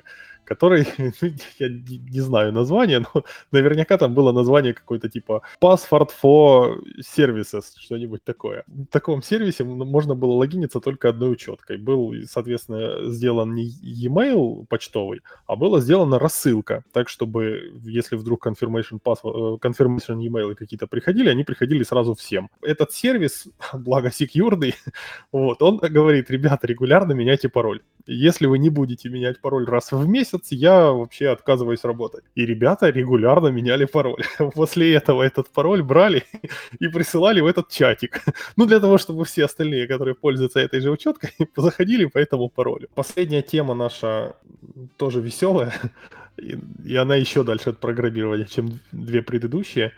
[0.46, 0.88] который,
[1.60, 8.24] я не знаю название, но наверняка там было название какое-то типа Password for Services, что-нибудь
[8.24, 8.64] такое.
[8.68, 11.78] В таком сервисе можно было логиниться только одной учеткой.
[11.78, 19.00] Был, соответственно, сделан не e-mail почтовый, а была сделана рассылка, так чтобы, если вдруг confirmation,
[19.04, 22.50] password, э, confirmation e-mail какие-то приходили, они приходили сразу всем.
[22.62, 24.76] Этот сервис, благо секьюрный,
[25.32, 27.82] вот, он говорит, ребята, регулярно меняйте пароль.
[28.08, 32.24] Если вы не будете менять пароль раз в месяц, я вообще отказываюсь работать.
[32.36, 34.24] И ребята регулярно меняли пароль.
[34.56, 36.24] После этого этот пароль брали
[36.80, 38.22] и присылали в этот чатик.
[38.58, 42.88] Ну, для того, чтобы все остальные, которые пользуются этой же учеткой, заходили по этому паролю.
[42.96, 44.36] Последняя тема наша
[44.98, 45.74] тоже веселая,
[46.38, 49.92] и она еще дальше от программирования, чем две предыдущие.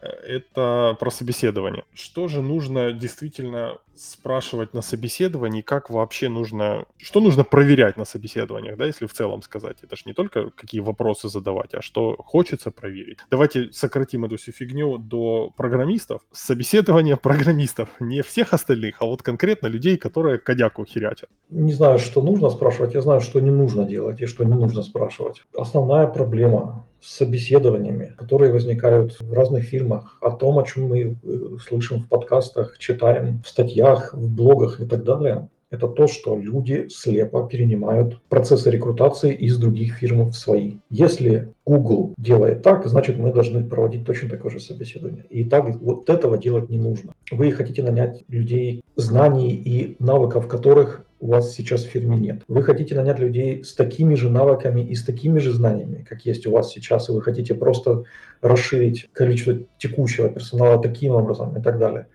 [0.00, 1.84] Это про собеседование.
[1.92, 8.76] Что же нужно действительно спрашивать на собеседовании, как вообще нужно, что нужно проверять на собеседованиях,
[8.76, 9.76] да, если в целом сказать.
[9.82, 13.18] Это же не только какие вопросы задавать, а что хочется проверить.
[13.30, 16.22] Давайте сократим эту всю фигню до программистов.
[16.32, 21.28] Собеседование программистов, не всех остальных, а вот конкретно людей, которые кодяку херячат.
[21.50, 24.82] Не знаю, что нужно спрашивать, я знаю, что не нужно делать и что не нужно
[24.82, 25.42] спрашивать.
[25.56, 32.00] Основная проблема собеседованиями, которые возникают в разных фильмах, о том, о чем мы э, слышим
[32.00, 37.48] в подкастах, читаем в статьях, в блогах и так далее, это то, что люди слепо
[37.48, 40.74] перенимают процессы рекрутации из других фирм в свои.
[40.90, 45.24] Если Google делает так, значит мы должны проводить точно такое же собеседование.
[45.30, 47.14] И так вот этого делать не нужно.
[47.30, 52.42] Вы хотите нанять людей, знаний и навыков которых у вас сейчас в фирме нет.
[52.48, 56.48] Вы хотите нанять людей с такими же навыками и с такими же знаниями, как есть
[56.48, 58.02] у вас сейчас, и вы хотите просто
[58.40, 62.08] расширить количество текущего персонала таким образом и так далее.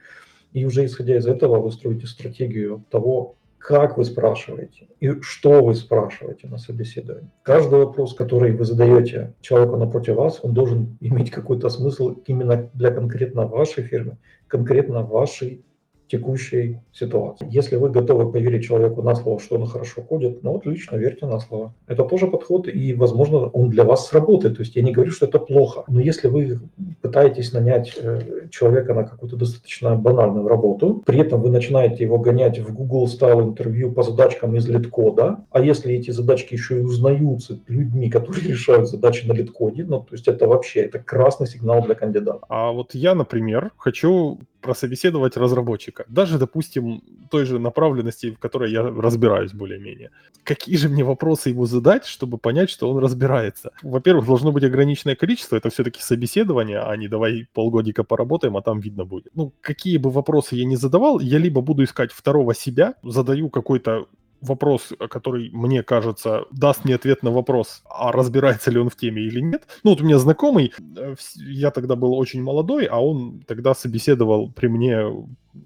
[0.52, 5.76] И уже исходя из этого вы строите стратегию того, как вы спрашиваете и что вы
[5.76, 7.32] спрашиваете на собеседовании.
[7.44, 12.92] Каждый вопрос, который вы задаете человеку напротив вас, он должен иметь какой-то смысл именно для
[12.92, 15.64] конкретно вашей фирмы, конкретно вашей
[16.08, 17.48] текущей ситуации.
[17.50, 21.26] Если вы готовы поверить человеку на слово, что он хорошо ходит, ну вот лично верьте
[21.26, 21.74] на слово.
[21.88, 24.58] Это тоже подход, и, возможно, он для вас сработает.
[24.58, 25.84] То есть я не говорю, что это плохо.
[25.88, 26.60] Но если вы
[27.02, 32.60] пытаетесь нанять э, человека на какую-то достаточно банальную работу, при этом вы начинаете его гонять
[32.60, 36.82] в Google style интервью по задачкам из LeetCode а, а если эти задачки еще и
[36.82, 41.84] узнаются людьми, которые решают задачи на LeetCode, ну, то есть это вообще, это красный сигнал
[41.84, 42.40] для кандидата.
[42.50, 48.84] А вот я, например, хочу прособеседовать разработчика, даже, допустим, той же направленности, в которой я
[48.84, 50.12] разбираюсь более-менее.
[50.44, 53.72] Какие же мне вопросы ему задать, чтобы понять, что он разбирается?
[53.84, 58.80] Во-первых, должно быть ограниченное количество, это все-таки собеседование, а не давай полгодика поработаем, а там
[58.80, 59.32] видно будет.
[59.36, 64.08] Ну, какие бы вопросы я не задавал, я либо буду искать второго себя, задаю какой-то
[64.42, 69.22] вопрос, который, мне кажется, даст мне ответ на вопрос, а разбирается ли он в теме
[69.22, 69.64] или нет.
[69.84, 74.52] Ну, вот у меня знакомый, э, я тогда был очень молодой, а он тогда собеседовал
[74.52, 75.04] при мне,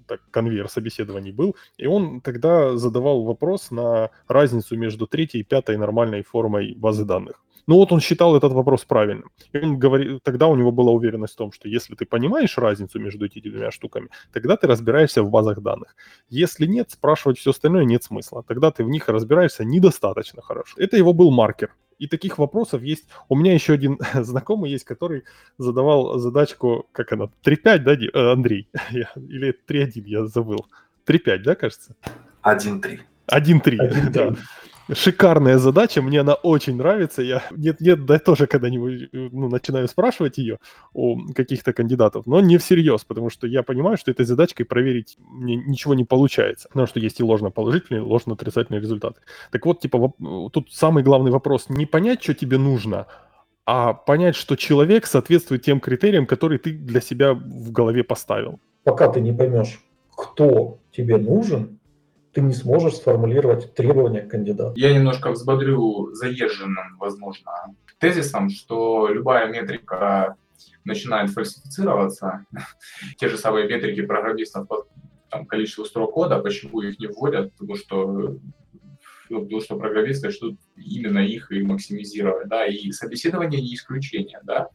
[0.06, 5.76] так, конвейер собеседований был, и он тогда задавал вопрос на разницу между третьей и пятой
[5.76, 7.42] нормальной формой базы данных.
[7.66, 9.30] Ну вот он считал этот вопрос правильным.
[9.52, 12.98] И он говорил, тогда у него была уверенность в том, что если ты понимаешь разницу
[12.98, 15.94] между этими двумя штуками, тогда ты разбираешься в базах данных.
[16.28, 18.42] Если нет, спрашивать все остальное нет смысла.
[18.46, 20.74] Тогда ты в них разбираешься недостаточно хорошо.
[20.78, 21.74] Это его был маркер.
[21.98, 23.06] И таких вопросов есть.
[23.28, 25.22] У меня еще один знакомый есть, который
[25.58, 28.68] задавал задачку, как она, 3.5, да, э, Андрей?
[28.90, 30.66] Или 3.1, я забыл.
[31.06, 31.94] 3.5, да, кажется?
[32.42, 33.00] 1.3.
[33.28, 34.34] 1.3, да.
[34.90, 37.22] Шикарная задача, мне она очень нравится.
[37.22, 40.58] Я нет-нет, да тоже когда-нибудь ну, начинаю спрашивать ее
[40.92, 45.56] у каких-то кандидатов, но не всерьез, потому что я понимаю, что этой задачкой проверить мне
[45.56, 46.68] ничего не получается.
[46.68, 49.20] Потому что есть и ложно-положительные, и ложно-отрицательные результаты.
[49.50, 50.12] Так вот, типа,
[50.52, 53.06] тут самый главный вопрос не понять, что тебе нужно,
[53.64, 58.58] а понять, что человек соответствует тем критериям, которые ты для себя в голове поставил.
[58.84, 59.80] Пока ты не поймешь,
[60.16, 61.78] кто тебе нужен,
[62.32, 64.72] ты не сможешь сформулировать требования к кандидату.
[64.76, 67.50] Я немножко взбодрю заезженным, возможно,
[67.98, 70.36] тезисом, что любая метрика
[70.84, 72.46] начинает фальсифицироваться.
[73.18, 74.86] Те же самые метрики программистов по
[75.28, 78.36] там, количеству строк кода, почему их не вводят, потому что
[79.32, 84.68] ну, потому что программисты что именно их и максимизировать, да, и собеседование не исключение, да,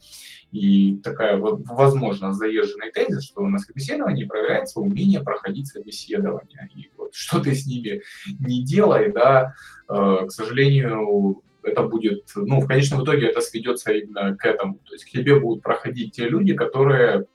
[0.51, 7.15] и такая вот, возможно, заезженный тезис, что на собеседовании проверяется умение проходить собеседование, и вот
[7.15, 8.01] что ты с ними
[8.39, 9.53] не делай, да,
[9.89, 14.93] э, к сожалению, это будет, ну, в конечном итоге это сведется именно к этому, то
[14.93, 17.25] есть к тебе будут проходить те люди, которые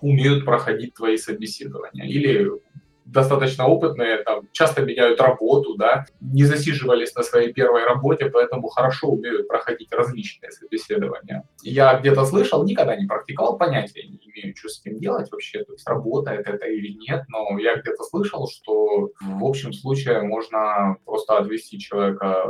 [0.00, 2.50] умеют проходить твои собеседования, или
[3.04, 9.08] достаточно опытные, там, часто меняют работу, да, не засиживались на своей первой работе, поэтому хорошо
[9.08, 11.44] умеют проходить различные собеседования.
[11.62, 15.72] Я где-то слышал, никогда не практиковал, понятия не имею, что с ним делать вообще, то
[15.72, 21.38] есть работает это или нет, но я где-то слышал, что в общем случае можно просто
[21.38, 22.46] отвести человека,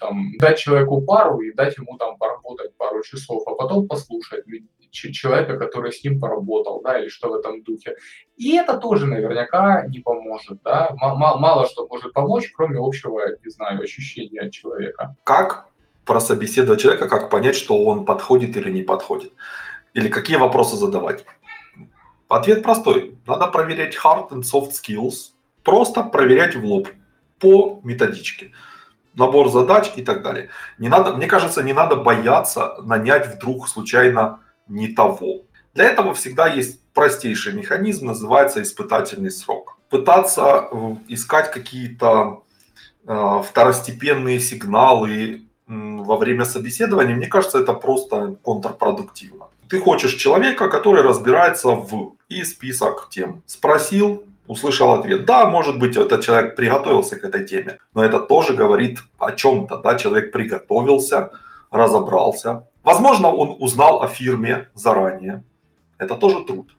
[0.00, 4.44] там, дать человеку пару и дать ему там поработать пару часов, а потом послушать
[4.90, 7.94] человека, который с ним поработал, да, или что в этом духе.
[8.38, 13.50] И это тоже наверняка не поможет, да, мало, мало что может помочь, кроме общего, не
[13.50, 15.16] знаю, ощущения человека.
[15.24, 15.66] Как
[16.04, 19.32] прособеседовать человека, как понять, что он подходит или не подходит?
[19.92, 21.24] Или какие вопросы задавать?
[22.28, 23.18] Ответ простой.
[23.26, 25.32] Надо проверять hard and soft skills.
[25.64, 26.88] Просто проверять в лоб
[27.40, 28.52] по методичке.
[29.14, 30.50] Набор задач и так далее.
[30.78, 35.42] Не надо, мне кажется, не надо бояться нанять вдруг случайно не того.
[35.74, 39.76] Для этого всегда есть простейший механизм, называется испытательный срок.
[39.88, 42.42] Пытаться э, искать какие-то
[43.06, 49.44] э, второстепенные сигналы во время собеседования, мне кажется, это просто контрпродуктивно.
[49.68, 53.42] Ты хочешь человека, который разбирается в и список тем.
[53.46, 55.24] Спросил, услышал ответ.
[55.24, 59.76] Да, может быть, этот человек приготовился к этой теме, но это тоже говорит о чем-то.
[59.76, 59.94] Да?
[59.94, 61.30] Человек приготовился,
[61.70, 62.66] разобрался.
[62.82, 65.44] Возможно, он узнал о фирме заранее.
[65.98, 66.77] Это тоже труд.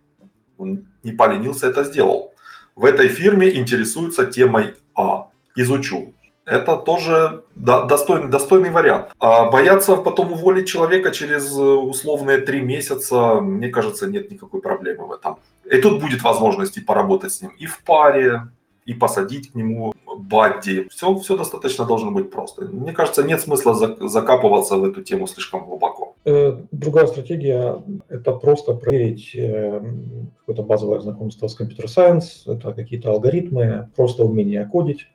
[0.59, 2.33] Он не поленился, это сделал.
[2.75, 5.29] В этой фирме интересуются темой А.
[5.55, 6.13] Изучу
[6.49, 9.11] это тоже достойный, достойный вариант.
[9.19, 15.05] А бояться потом уволить человека через э, условные три месяца, мне кажется, нет никакой проблемы
[15.05, 15.37] в этом.
[15.71, 18.47] И тут будет возможность и поработать с ним и в паре,
[18.89, 20.87] и посадить к нему бадди.
[20.89, 22.65] Все, все достаточно должно быть просто.
[22.65, 23.75] Мне кажется, нет смысла
[24.09, 26.15] закапываться в эту тему слишком глубоко.
[26.25, 29.81] Э, другая стратегия– это просто проверить э,
[30.39, 35.07] какое-то базовое знакомство с компьютер-сайенс, это какие-то алгоритмы, просто умение кодить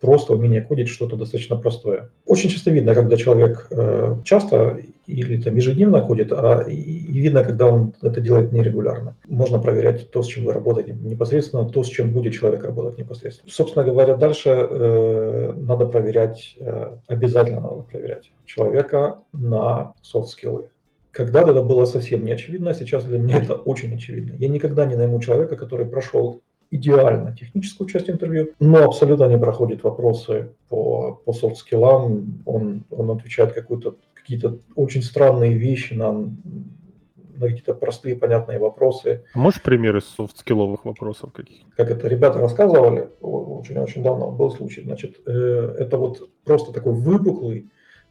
[0.00, 2.10] просто умение кодить что-то достаточно простое.
[2.26, 7.66] Очень часто видно, когда человек э, часто или там ежедневно кодит, а и, видно, когда
[7.66, 9.16] он это делает нерегулярно.
[9.28, 13.50] Можно проверять то, с чем вы работаете непосредственно, то, с чем будет человек работать непосредственно.
[13.50, 20.68] Собственно говоря, дальше э, надо проверять, э, обязательно надо проверять человека на софт-скиллы.
[21.10, 24.36] Когда-то это было совсем не очевидно, а сейчас для меня это очень очевидно.
[24.38, 26.40] Я никогда не найму человека, который прошел
[26.70, 33.52] идеально техническую часть интервью, но абсолютно не проходит вопросы по, по софт-скиллам, он, он отвечает
[33.52, 39.24] какую-то, какие-то очень странные вещи на, на какие-то простые понятные вопросы.
[39.34, 41.62] А можешь примеры софт-скилловых вопросов каких?
[41.76, 47.70] Как это ребята рассказывали, очень-очень давно был случай, значит, э, это вот просто такой выпуклый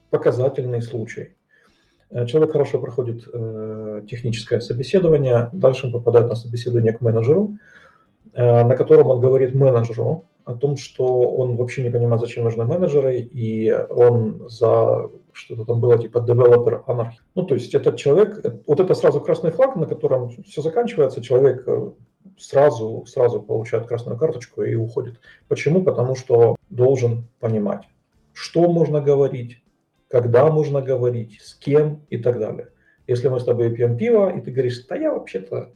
[0.10, 1.36] показательный случай.
[2.10, 7.58] Э, человек хорошо проходит э, техническое собеседование, дальше он попадает на собеседование к менеджеру,
[8.40, 13.20] на котором он говорит менеджеру о том, что он вообще не понимает, зачем нужны менеджеры,
[13.20, 17.20] и он за что-то там было типа developer анархии.
[17.36, 21.64] Ну, то есть этот человек, вот это сразу красный флаг, на котором все заканчивается, человек
[21.68, 21.92] э,
[22.38, 25.20] сразу, сразу получает красную карточку и уходит.
[25.50, 25.84] Почему?
[25.84, 27.84] Потому что должен понимать,
[28.34, 29.62] что можно говорить,
[30.08, 32.70] когда можно говорить, с кем и так далее.
[33.06, 35.74] Если мы с тобой пьем пиво, и ты говоришь, да я вообще-то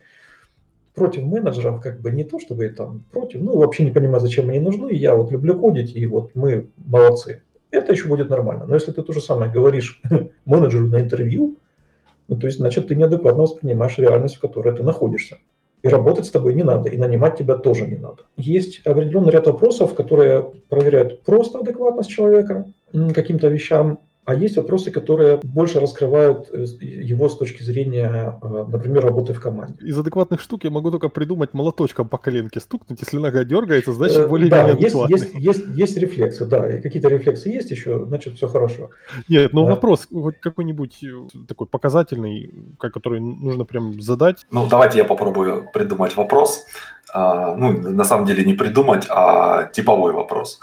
[0.93, 4.59] против менеджеров, как бы не то, чтобы там против, ну, вообще не понимаю, зачем они
[4.59, 7.43] нужны, я вот люблю кодить, и вот мы молодцы.
[7.71, 8.65] Это еще будет нормально.
[8.67, 10.01] Но если ты то же самое говоришь
[10.45, 11.57] менеджеру на интервью,
[12.27, 15.39] ну, то есть, значит, ты неадекватно воспринимаешь реальность, в которой ты находишься.
[15.81, 18.23] И работать с тобой не надо, и нанимать тебя тоже не надо.
[18.37, 22.71] Есть определенный ряд вопросов, которые проверяют просто адекватность человека
[23.13, 29.03] каким-то вещам, а есть вопросы, которые больше раскрывают э, его с точки зрения, э, например,
[29.03, 29.85] работы в команде.
[29.85, 32.99] Из адекватных штук я могу только придумать молоточком по коленке стукнуть.
[33.01, 36.79] Если нога дергается, значит э, более-менее да, есть, есть, есть, есть рефлексы, да.
[36.79, 38.91] Какие-то рефлексы есть еще, значит, все хорошо.
[39.27, 39.71] Нет, ну да.
[39.71, 41.03] вопрос вот какой-нибудь
[41.47, 44.45] такой показательный, который нужно прям задать.
[44.51, 46.63] Ну, давайте я попробую придумать вопрос.
[47.13, 50.59] А, ну, на самом деле не придумать, а типовой вопрос.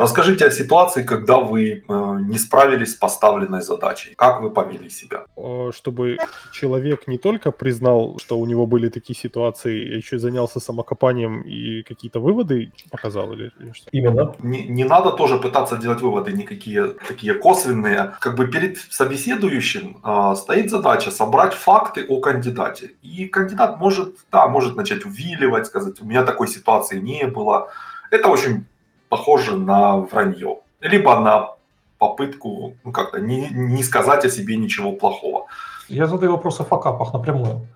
[0.00, 4.14] Расскажите о ситуации, когда вы э, не справились с поставленной задачей.
[4.16, 5.24] Как вы повели себя?
[5.72, 6.18] Чтобы
[6.52, 11.82] человек не только признал, что у него были такие ситуации, еще и занялся самокопанием и
[11.82, 13.88] какие-то выводы показал или, или что?
[13.92, 14.34] Именно.
[14.42, 18.12] Не, не надо тоже пытаться делать выводы никакие такие косвенные.
[18.20, 22.92] Как бы перед собеседующим э, стоит задача собрать факты о кандидате.
[23.02, 27.68] И кандидат может, да, может начать увиливать, сказать, у меня такой ситуации не было.
[28.10, 28.64] Это очень
[29.08, 30.58] похоже на вранье.
[30.80, 31.54] Либо на
[31.98, 35.46] попытку ну, как-то не, не сказать о себе ничего плохого.
[35.88, 37.66] Я задаю вопрос о факапах напрямую.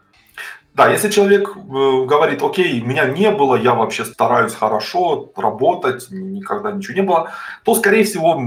[0.74, 6.72] Да, если человек э, говорит, окей, меня не было, я вообще стараюсь хорошо работать, никогда
[6.72, 7.30] ничего не было,
[7.64, 8.42] то, скорее всего,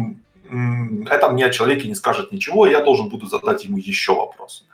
[1.10, 4.66] это мне о человеке не скажет ничего, и я должен буду задать ему еще вопрос.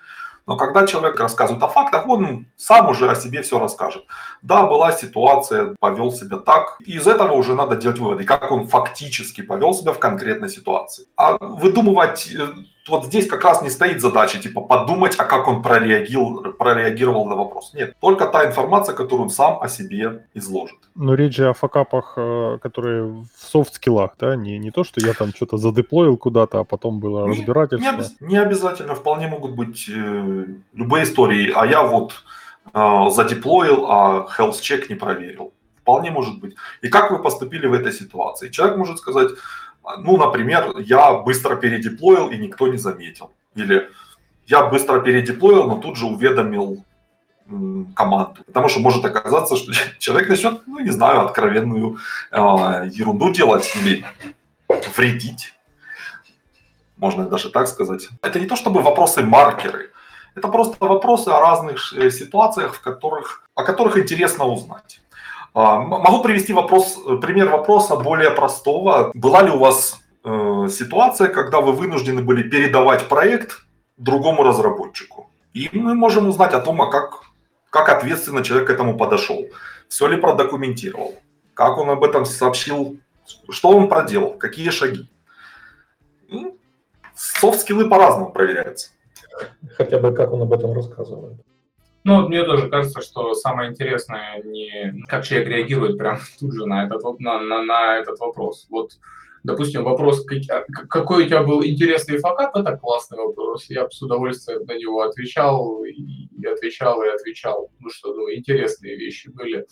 [0.47, 4.05] Но когда человек рассказывает о фактах, он сам уже о себе все расскажет.
[4.41, 6.77] Да, была ситуация, повел себя так.
[6.85, 11.05] И из этого уже надо делать выводы, как он фактически повел себя в конкретной ситуации.
[11.15, 12.47] А выдумывать э,
[12.87, 17.35] вот здесь как раз не стоит задача, типа, подумать, а как он прореагировал, прореагировал на
[17.35, 17.73] вопрос.
[17.73, 20.77] Нет, только та информация, которую он сам о себе изложит.
[20.95, 25.13] Но речь же о факапах, э, которые в софт-скиллах, да, не, не то, что я
[25.13, 28.01] там что-то задеплоил куда-то, а потом было не, разбирательство.
[28.19, 32.23] Не, не обязательно, вполне могут быть э, любые истории, а я вот
[32.73, 35.53] э, задеплоил, а health check не проверил.
[35.81, 36.55] Вполне может быть.
[36.81, 38.49] И как вы поступили в этой ситуации?
[38.49, 39.31] Человек может сказать,
[39.97, 43.31] ну, например, я быстро передеплоил и никто не заметил.
[43.55, 43.89] Или
[44.45, 46.83] я быстро передеплоил, но тут же уведомил
[47.95, 48.43] команду.
[48.45, 51.97] Потому что может оказаться, что человек начнет, ну, не знаю, откровенную
[52.31, 52.37] э,
[52.91, 54.05] ерунду делать или
[54.95, 55.53] вредить.
[56.97, 58.09] Можно даже так сказать.
[58.21, 59.91] Это не то чтобы вопросы-маркеры.
[60.35, 65.00] Это просто вопросы о разных э, ситуациях, в которых, о которых интересно узнать.
[65.53, 69.11] А, могу привести вопрос, пример вопроса более простого.
[69.13, 73.65] Была ли у вас э, ситуация, когда вы вынуждены были передавать проект
[73.97, 75.29] другому разработчику?
[75.53, 77.23] И мы можем узнать о том, а как,
[77.69, 79.45] как ответственно человек к этому подошел.
[79.89, 81.15] Все ли продокументировал?
[81.53, 82.97] Как он об этом сообщил?
[83.49, 84.37] Что он проделал?
[84.37, 85.09] Какие шаги?
[87.13, 88.91] Софт-скиллы по-разному проверяются.
[89.75, 91.41] Хотя бы как он об этом рассказывает.
[92.03, 96.85] Ну, мне тоже кажется, что самое интересное не как человек реагирует прям тут же на
[96.85, 98.65] этот, на, на, на этот вопрос.
[98.69, 98.93] Вот,
[99.43, 100.25] допустим, вопрос,
[100.89, 103.65] какой у тебя был интересный факап, это классный вопрос.
[103.69, 107.69] Я бы с удовольствием на него отвечал, и отвечал, и отвечал.
[107.79, 109.67] Ну что, ну, интересные вещи были.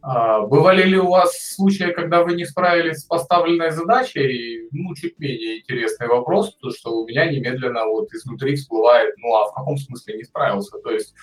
[0.00, 4.68] А, бывали ли у вас случаи, когда вы не справились с поставленной задачей?
[4.70, 9.50] Ну, чуть менее интересный вопрос, потому что у меня немедленно вот изнутри всплывает, ну, а
[9.50, 10.78] в каком смысле не справился?
[10.78, 11.14] То есть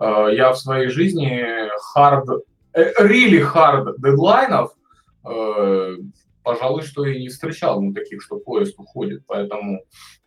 [0.00, 2.42] я в своей жизни hard,
[2.72, 4.72] э, really hard дедлайнов
[5.24, 5.96] э,
[6.48, 9.22] пожалуй, что и не встречал ну, таких, что поезд уходит.
[9.26, 9.82] Поэтому,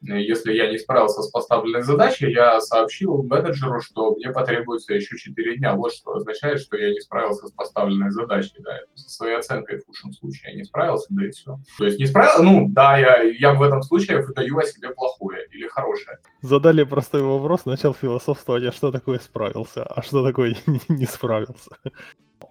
[0.08, 5.18] э, если я не справился с поставленной задачей, я сообщил менеджеру, что мне потребуется еще
[5.18, 5.74] 4 дня.
[5.74, 8.54] Вот что означает, что я не справился с поставленной задачей.
[8.60, 11.58] Да, со своей оценкой в худшем случае я не справился, да и все.
[11.80, 15.48] То есть не справился, ну да, я, я в этом случае выдаю о себе плохое
[15.52, 16.20] или хорошее.
[16.44, 20.56] Задали простой вопрос, начал философствовать, а что такое справился, а что такое
[20.88, 21.72] не справился.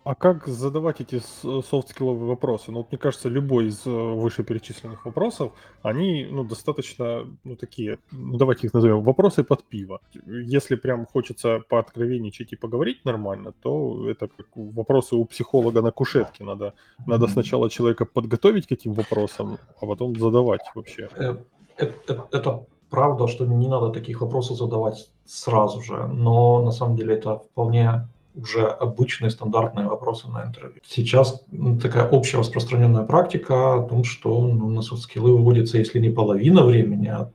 [0.05, 2.71] А как задавать эти софт-скилловые вопросы?
[2.71, 8.39] Ну, вот мне кажется, любой из э, вышеперечисленных вопросов, они, ну, достаточно, ну, такие, ну,
[8.39, 10.01] давайте их назовем, вопросы под пиво.
[10.27, 16.45] Если прям хочется пооткровенничать и поговорить нормально, то это как вопросы у психолога на кушетке.
[16.45, 16.75] Надо,
[17.07, 21.09] надо сначала человека подготовить к этим вопросам, а потом задавать вообще.
[21.15, 21.45] Это,
[21.77, 27.15] это, это правда, что не надо таких вопросов задавать сразу же, но на самом деле
[27.15, 30.81] это вполне уже обычные стандартные вопросы на интервью.
[30.87, 31.43] Сейчас
[31.83, 37.09] такая общая распространенная практика о том, что ну, на софт-скиллы выводится, если не половина времени
[37.09, 37.27] э,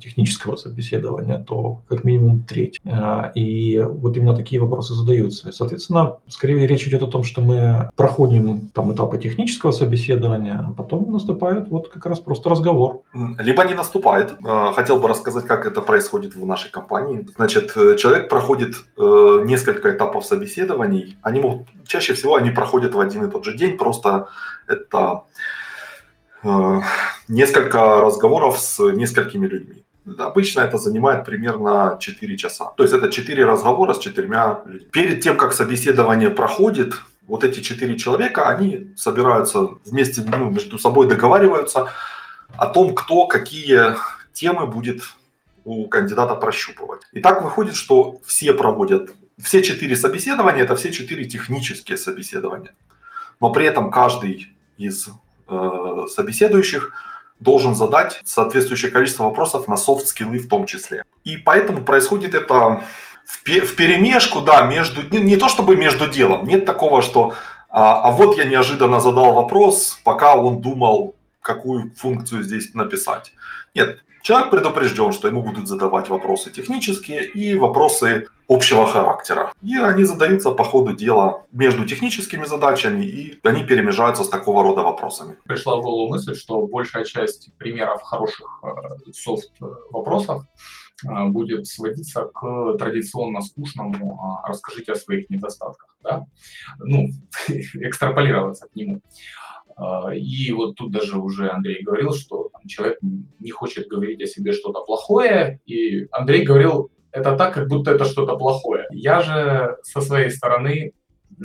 [0.00, 2.80] технического собеседования, то как минимум треть.
[2.84, 5.52] Э, и вот именно такие вопросы задаются.
[5.52, 11.12] Соответственно, скорее речь идет о том, что мы проходим там этапы технического собеседования, а потом
[11.12, 13.02] наступает вот как раз просто разговор.
[13.38, 14.34] Либо не наступает.
[14.44, 17.26] Э, хотел бы рассказать, как это происходит в нашей компании.
[17.36, 23.30] Значит, человек проходит несколько этапов собеседований, они могут, чаще всего они проходят в один и
[23.30, 24.28] тот же день, просто
[24.66, 25.55] это э,
[27.28, 29.84] несколько разговоров с несколькими людьми.
[30.18, 32.66] Обычно это занимает примерно 4 часа.
[32.76, 34.88] То есть это 4 разговора с четырьмя людьми.
[34.92, 36.94] Перед тем, как собеседование проходит,
[37.26, 41.90] вот эти четыре человека, они собираются вместе, ну, между собой договариваются
[42.56, 43.96] о том, кто какие
[44.32, 45.02] темы будет
[45.64, 47.02] у кандидата прощупывать.
[47.10, 49.10] И так выходит, что все проводят
[49.42, 52.74] все четыре собеседования– это все четыре технические собеседования.
[53.40, 55.08] Но при этом каждый из
[55.48, 56.92] э, собеседующих
[57.40, 61.04] должен задать соответствующее количество вопросов на софт-скиллы в том числе.
[61.24, 62.82] И поэтому происходит это
[63.26, 67.34] в, в перемешку, да, между, не, не то чтобы между делом, нет такого, что
[67.68, 73.32] а, а вот я неожиданно задал вопрос, пока он думал, какую функцию здесь написать.
[73.74, 79.52] Нет, человек предупрежден, что ему будут задавать вопросы технические и вопросы общего характера.
[79.62, 84.82] И они задаются по ходу дела между техническими задачами, и они перемежаются с такого рода
[84.82, 85.36] вопросами.
[85.44, 90.42] Пришла в голову мысль, что большая часть примеров хороших э, софт-вопросов
[91.04, 96.26] э, будет сводиться к традиционно скучному а, «расскажите о своих недостатках», да?
[96.80, 97.10] ну,
[97.48, 99.00] экстраполироваться к нему.
[99.76, 102.98] А, и вот тут даже уже Андрей говорил, что человек
[103.38, 108.04] не хочет говорить о себе что-то плохое, и Андрей говорил это так, как будто это
[108.04, 108.86] что-то плохое.
[108.90, 110.92] Я же со своей стороны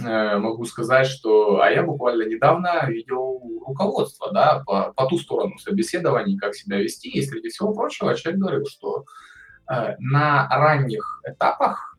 [0.01, 5.57] э, могу сказать, что, а я буквально недавно видел руководство, да, по, по ту сторону
[5.59, 9.05] собеседований, как себя вести, и среди всего прочего человек говорил, что
[9.69, 11.90] э, на ранних этапах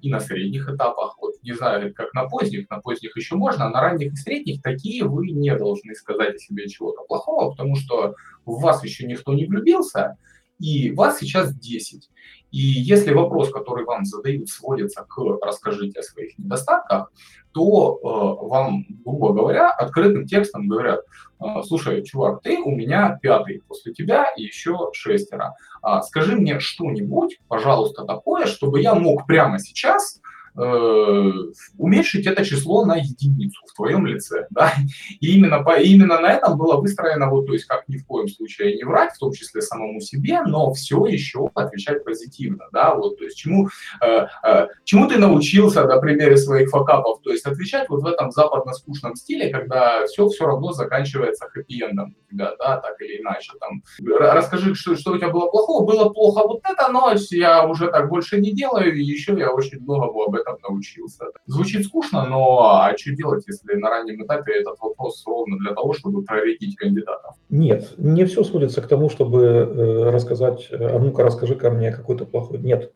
[0.00, 3.70] и на средних этапах, вот не знаю, как на поздних, на поздних еще можно, а
[3.70, 8.14] на ранних и средних такие вы не должны сказать о себе чего-то плохого, потому что
[8.44, 10.16] в вас еще никто не влюбился,
[10.60, 12.10] и вас сейчас 10.
[12.50, 17.12] И если вопрос, который вам задают, сводится к «расскажите о своих недостатках»,
[17.52, 21.00] то э, вам, грубо говоря, открытым текстом говорят,
[21.40, 25.54] э, слушай, чувак, ты у меня пятый после тебя и еще шестеро.
[25.82, 30.20] А, скажи мне что-нибудь, пожалуйста, такое, чтобы я мог прямо сейчас
[30.60, 31.32] э,
[31.78, 34.72] уменьшить это число на единицу в твоем лице, да,
[35.20, 38.28] и именно, по, именно на этом было выстроено, вот, то есть как ни в коем
[38.28, 43.18] случае не врать, в том числе самому себе, но все еще отвечать позитивно, да, вот,
[43.18, 43.68] то есть чему,
[44.02, 48.30] э, э, чему ты научился на примере своих факапов, то есть отвечать вот в этом
[48.30, 53.82] западно-скучном стиле, когда все все равно заканчивается хэппи-эндом тебя, да, так или иначе, там,
[54.18, 58.08] расскажи, что, что у тебя было плохого, было плохо вот это, но я уже так
[58.08, 61.26] больше не делаю, и еще я очень многому об этом научился.
[61.46, 65.92] Звучит скучно, но а что делать, если на раннем этапе этот вопрос ровно для того,
[65.92, 67.34] чтобы проредить кандидатов?
[67.48, 72.24] Нет, не все сводится к тому, чтобы э, рассказать, а ну-ка расскажи ко мне какой-то
[72.26, 72.58] плохой.
[72.58, 72.92] Нет,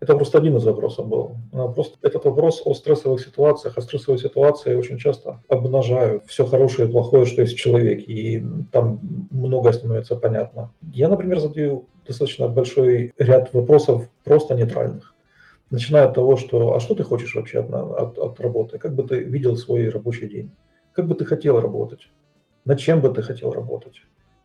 [0.00, 1.36] это просто один из вопросов был.
[1.74, 6.92] Просто этот вопрос о стрессовых ситуациях, а стрессовые ситуации очень часто обнажают все хорошее и
[6.92, 10.72] плохое, что есть в человеке, и там многое становится понятно.
[10.92, 15.14] Я, например, задаю достаточно большой ряд вопросов просто нейтральных.
[15.70, 18.78] Начиная от того, что «а что ты хочешь вообще от, от, от работы?
[18.78, 20.50] Как бы ты видел свой рабочий день?
[20.92, 22.08] Как бы ты хотел работать?
[22.64, 23.96] Над чем бы ты хотел работать?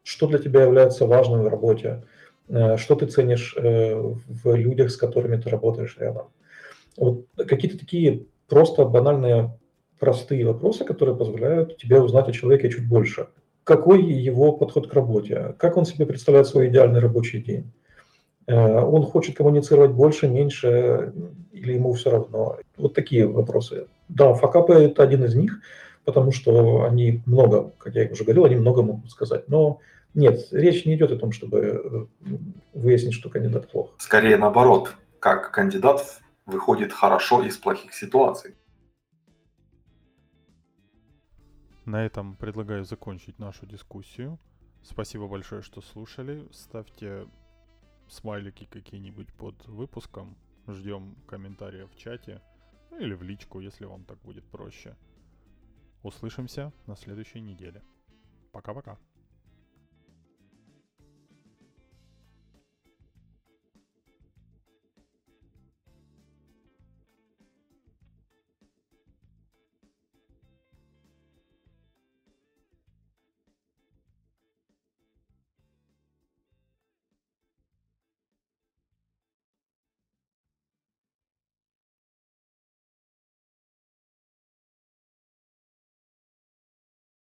[0.04, 2.04] Что для тебя является важным в работе?
[2.50, 6.28] Э, что ты ценишь э, в людях, с которыми ты работаешь рядом.
[6.98, 9.58] Вот какие-то такие просто банальные,
[10.00, 13.28] простые вопросы, которые позволяют тебе узнать о человеке чуть больше.
[13.64, 15.56] Какой его подход к работе?
[15.58, 17.72] Как он себе представляет свой идеальный рабочий день?
[18.48, 21.14] Э, он хочет коммуницировать больше, меньше,
[21.54, 22.58] или ему все равно?
[22.76, 23.88] Вот такие вопросы.
[24.10, 25.62] Да, факапы– это один из них,
[26.04, 29.48] потому что они много, как я уже говорил, они много могут сказать.
[29.48, 29.80] Но
[30.14, 32.06] нет, речь не идет о том, чтобы э,
[32.74, 33.94] выяснить, что кандидат плох.
[33.98, 38.56] Скорее наоборот, как кандидат выходит хорошо из плохих ситуаций.
[41.86, 44.40] На этом предлагаю закончить нашу дискуссию.
[44.84, 46.48] Спасибо большое, что слушали.
[46.52, 47.28] Ставьте
[48.08, 50.38] смайлики какие-нибудь под выпуском.
[50.68, 52.42] Ждем комментариев в чате
[52.94, 54.96] ну или в личку, если вам так будет проще.
[56.04, 57.82] Услышимся на следующей неделе.
[58.52, 59.00] Пока-пока.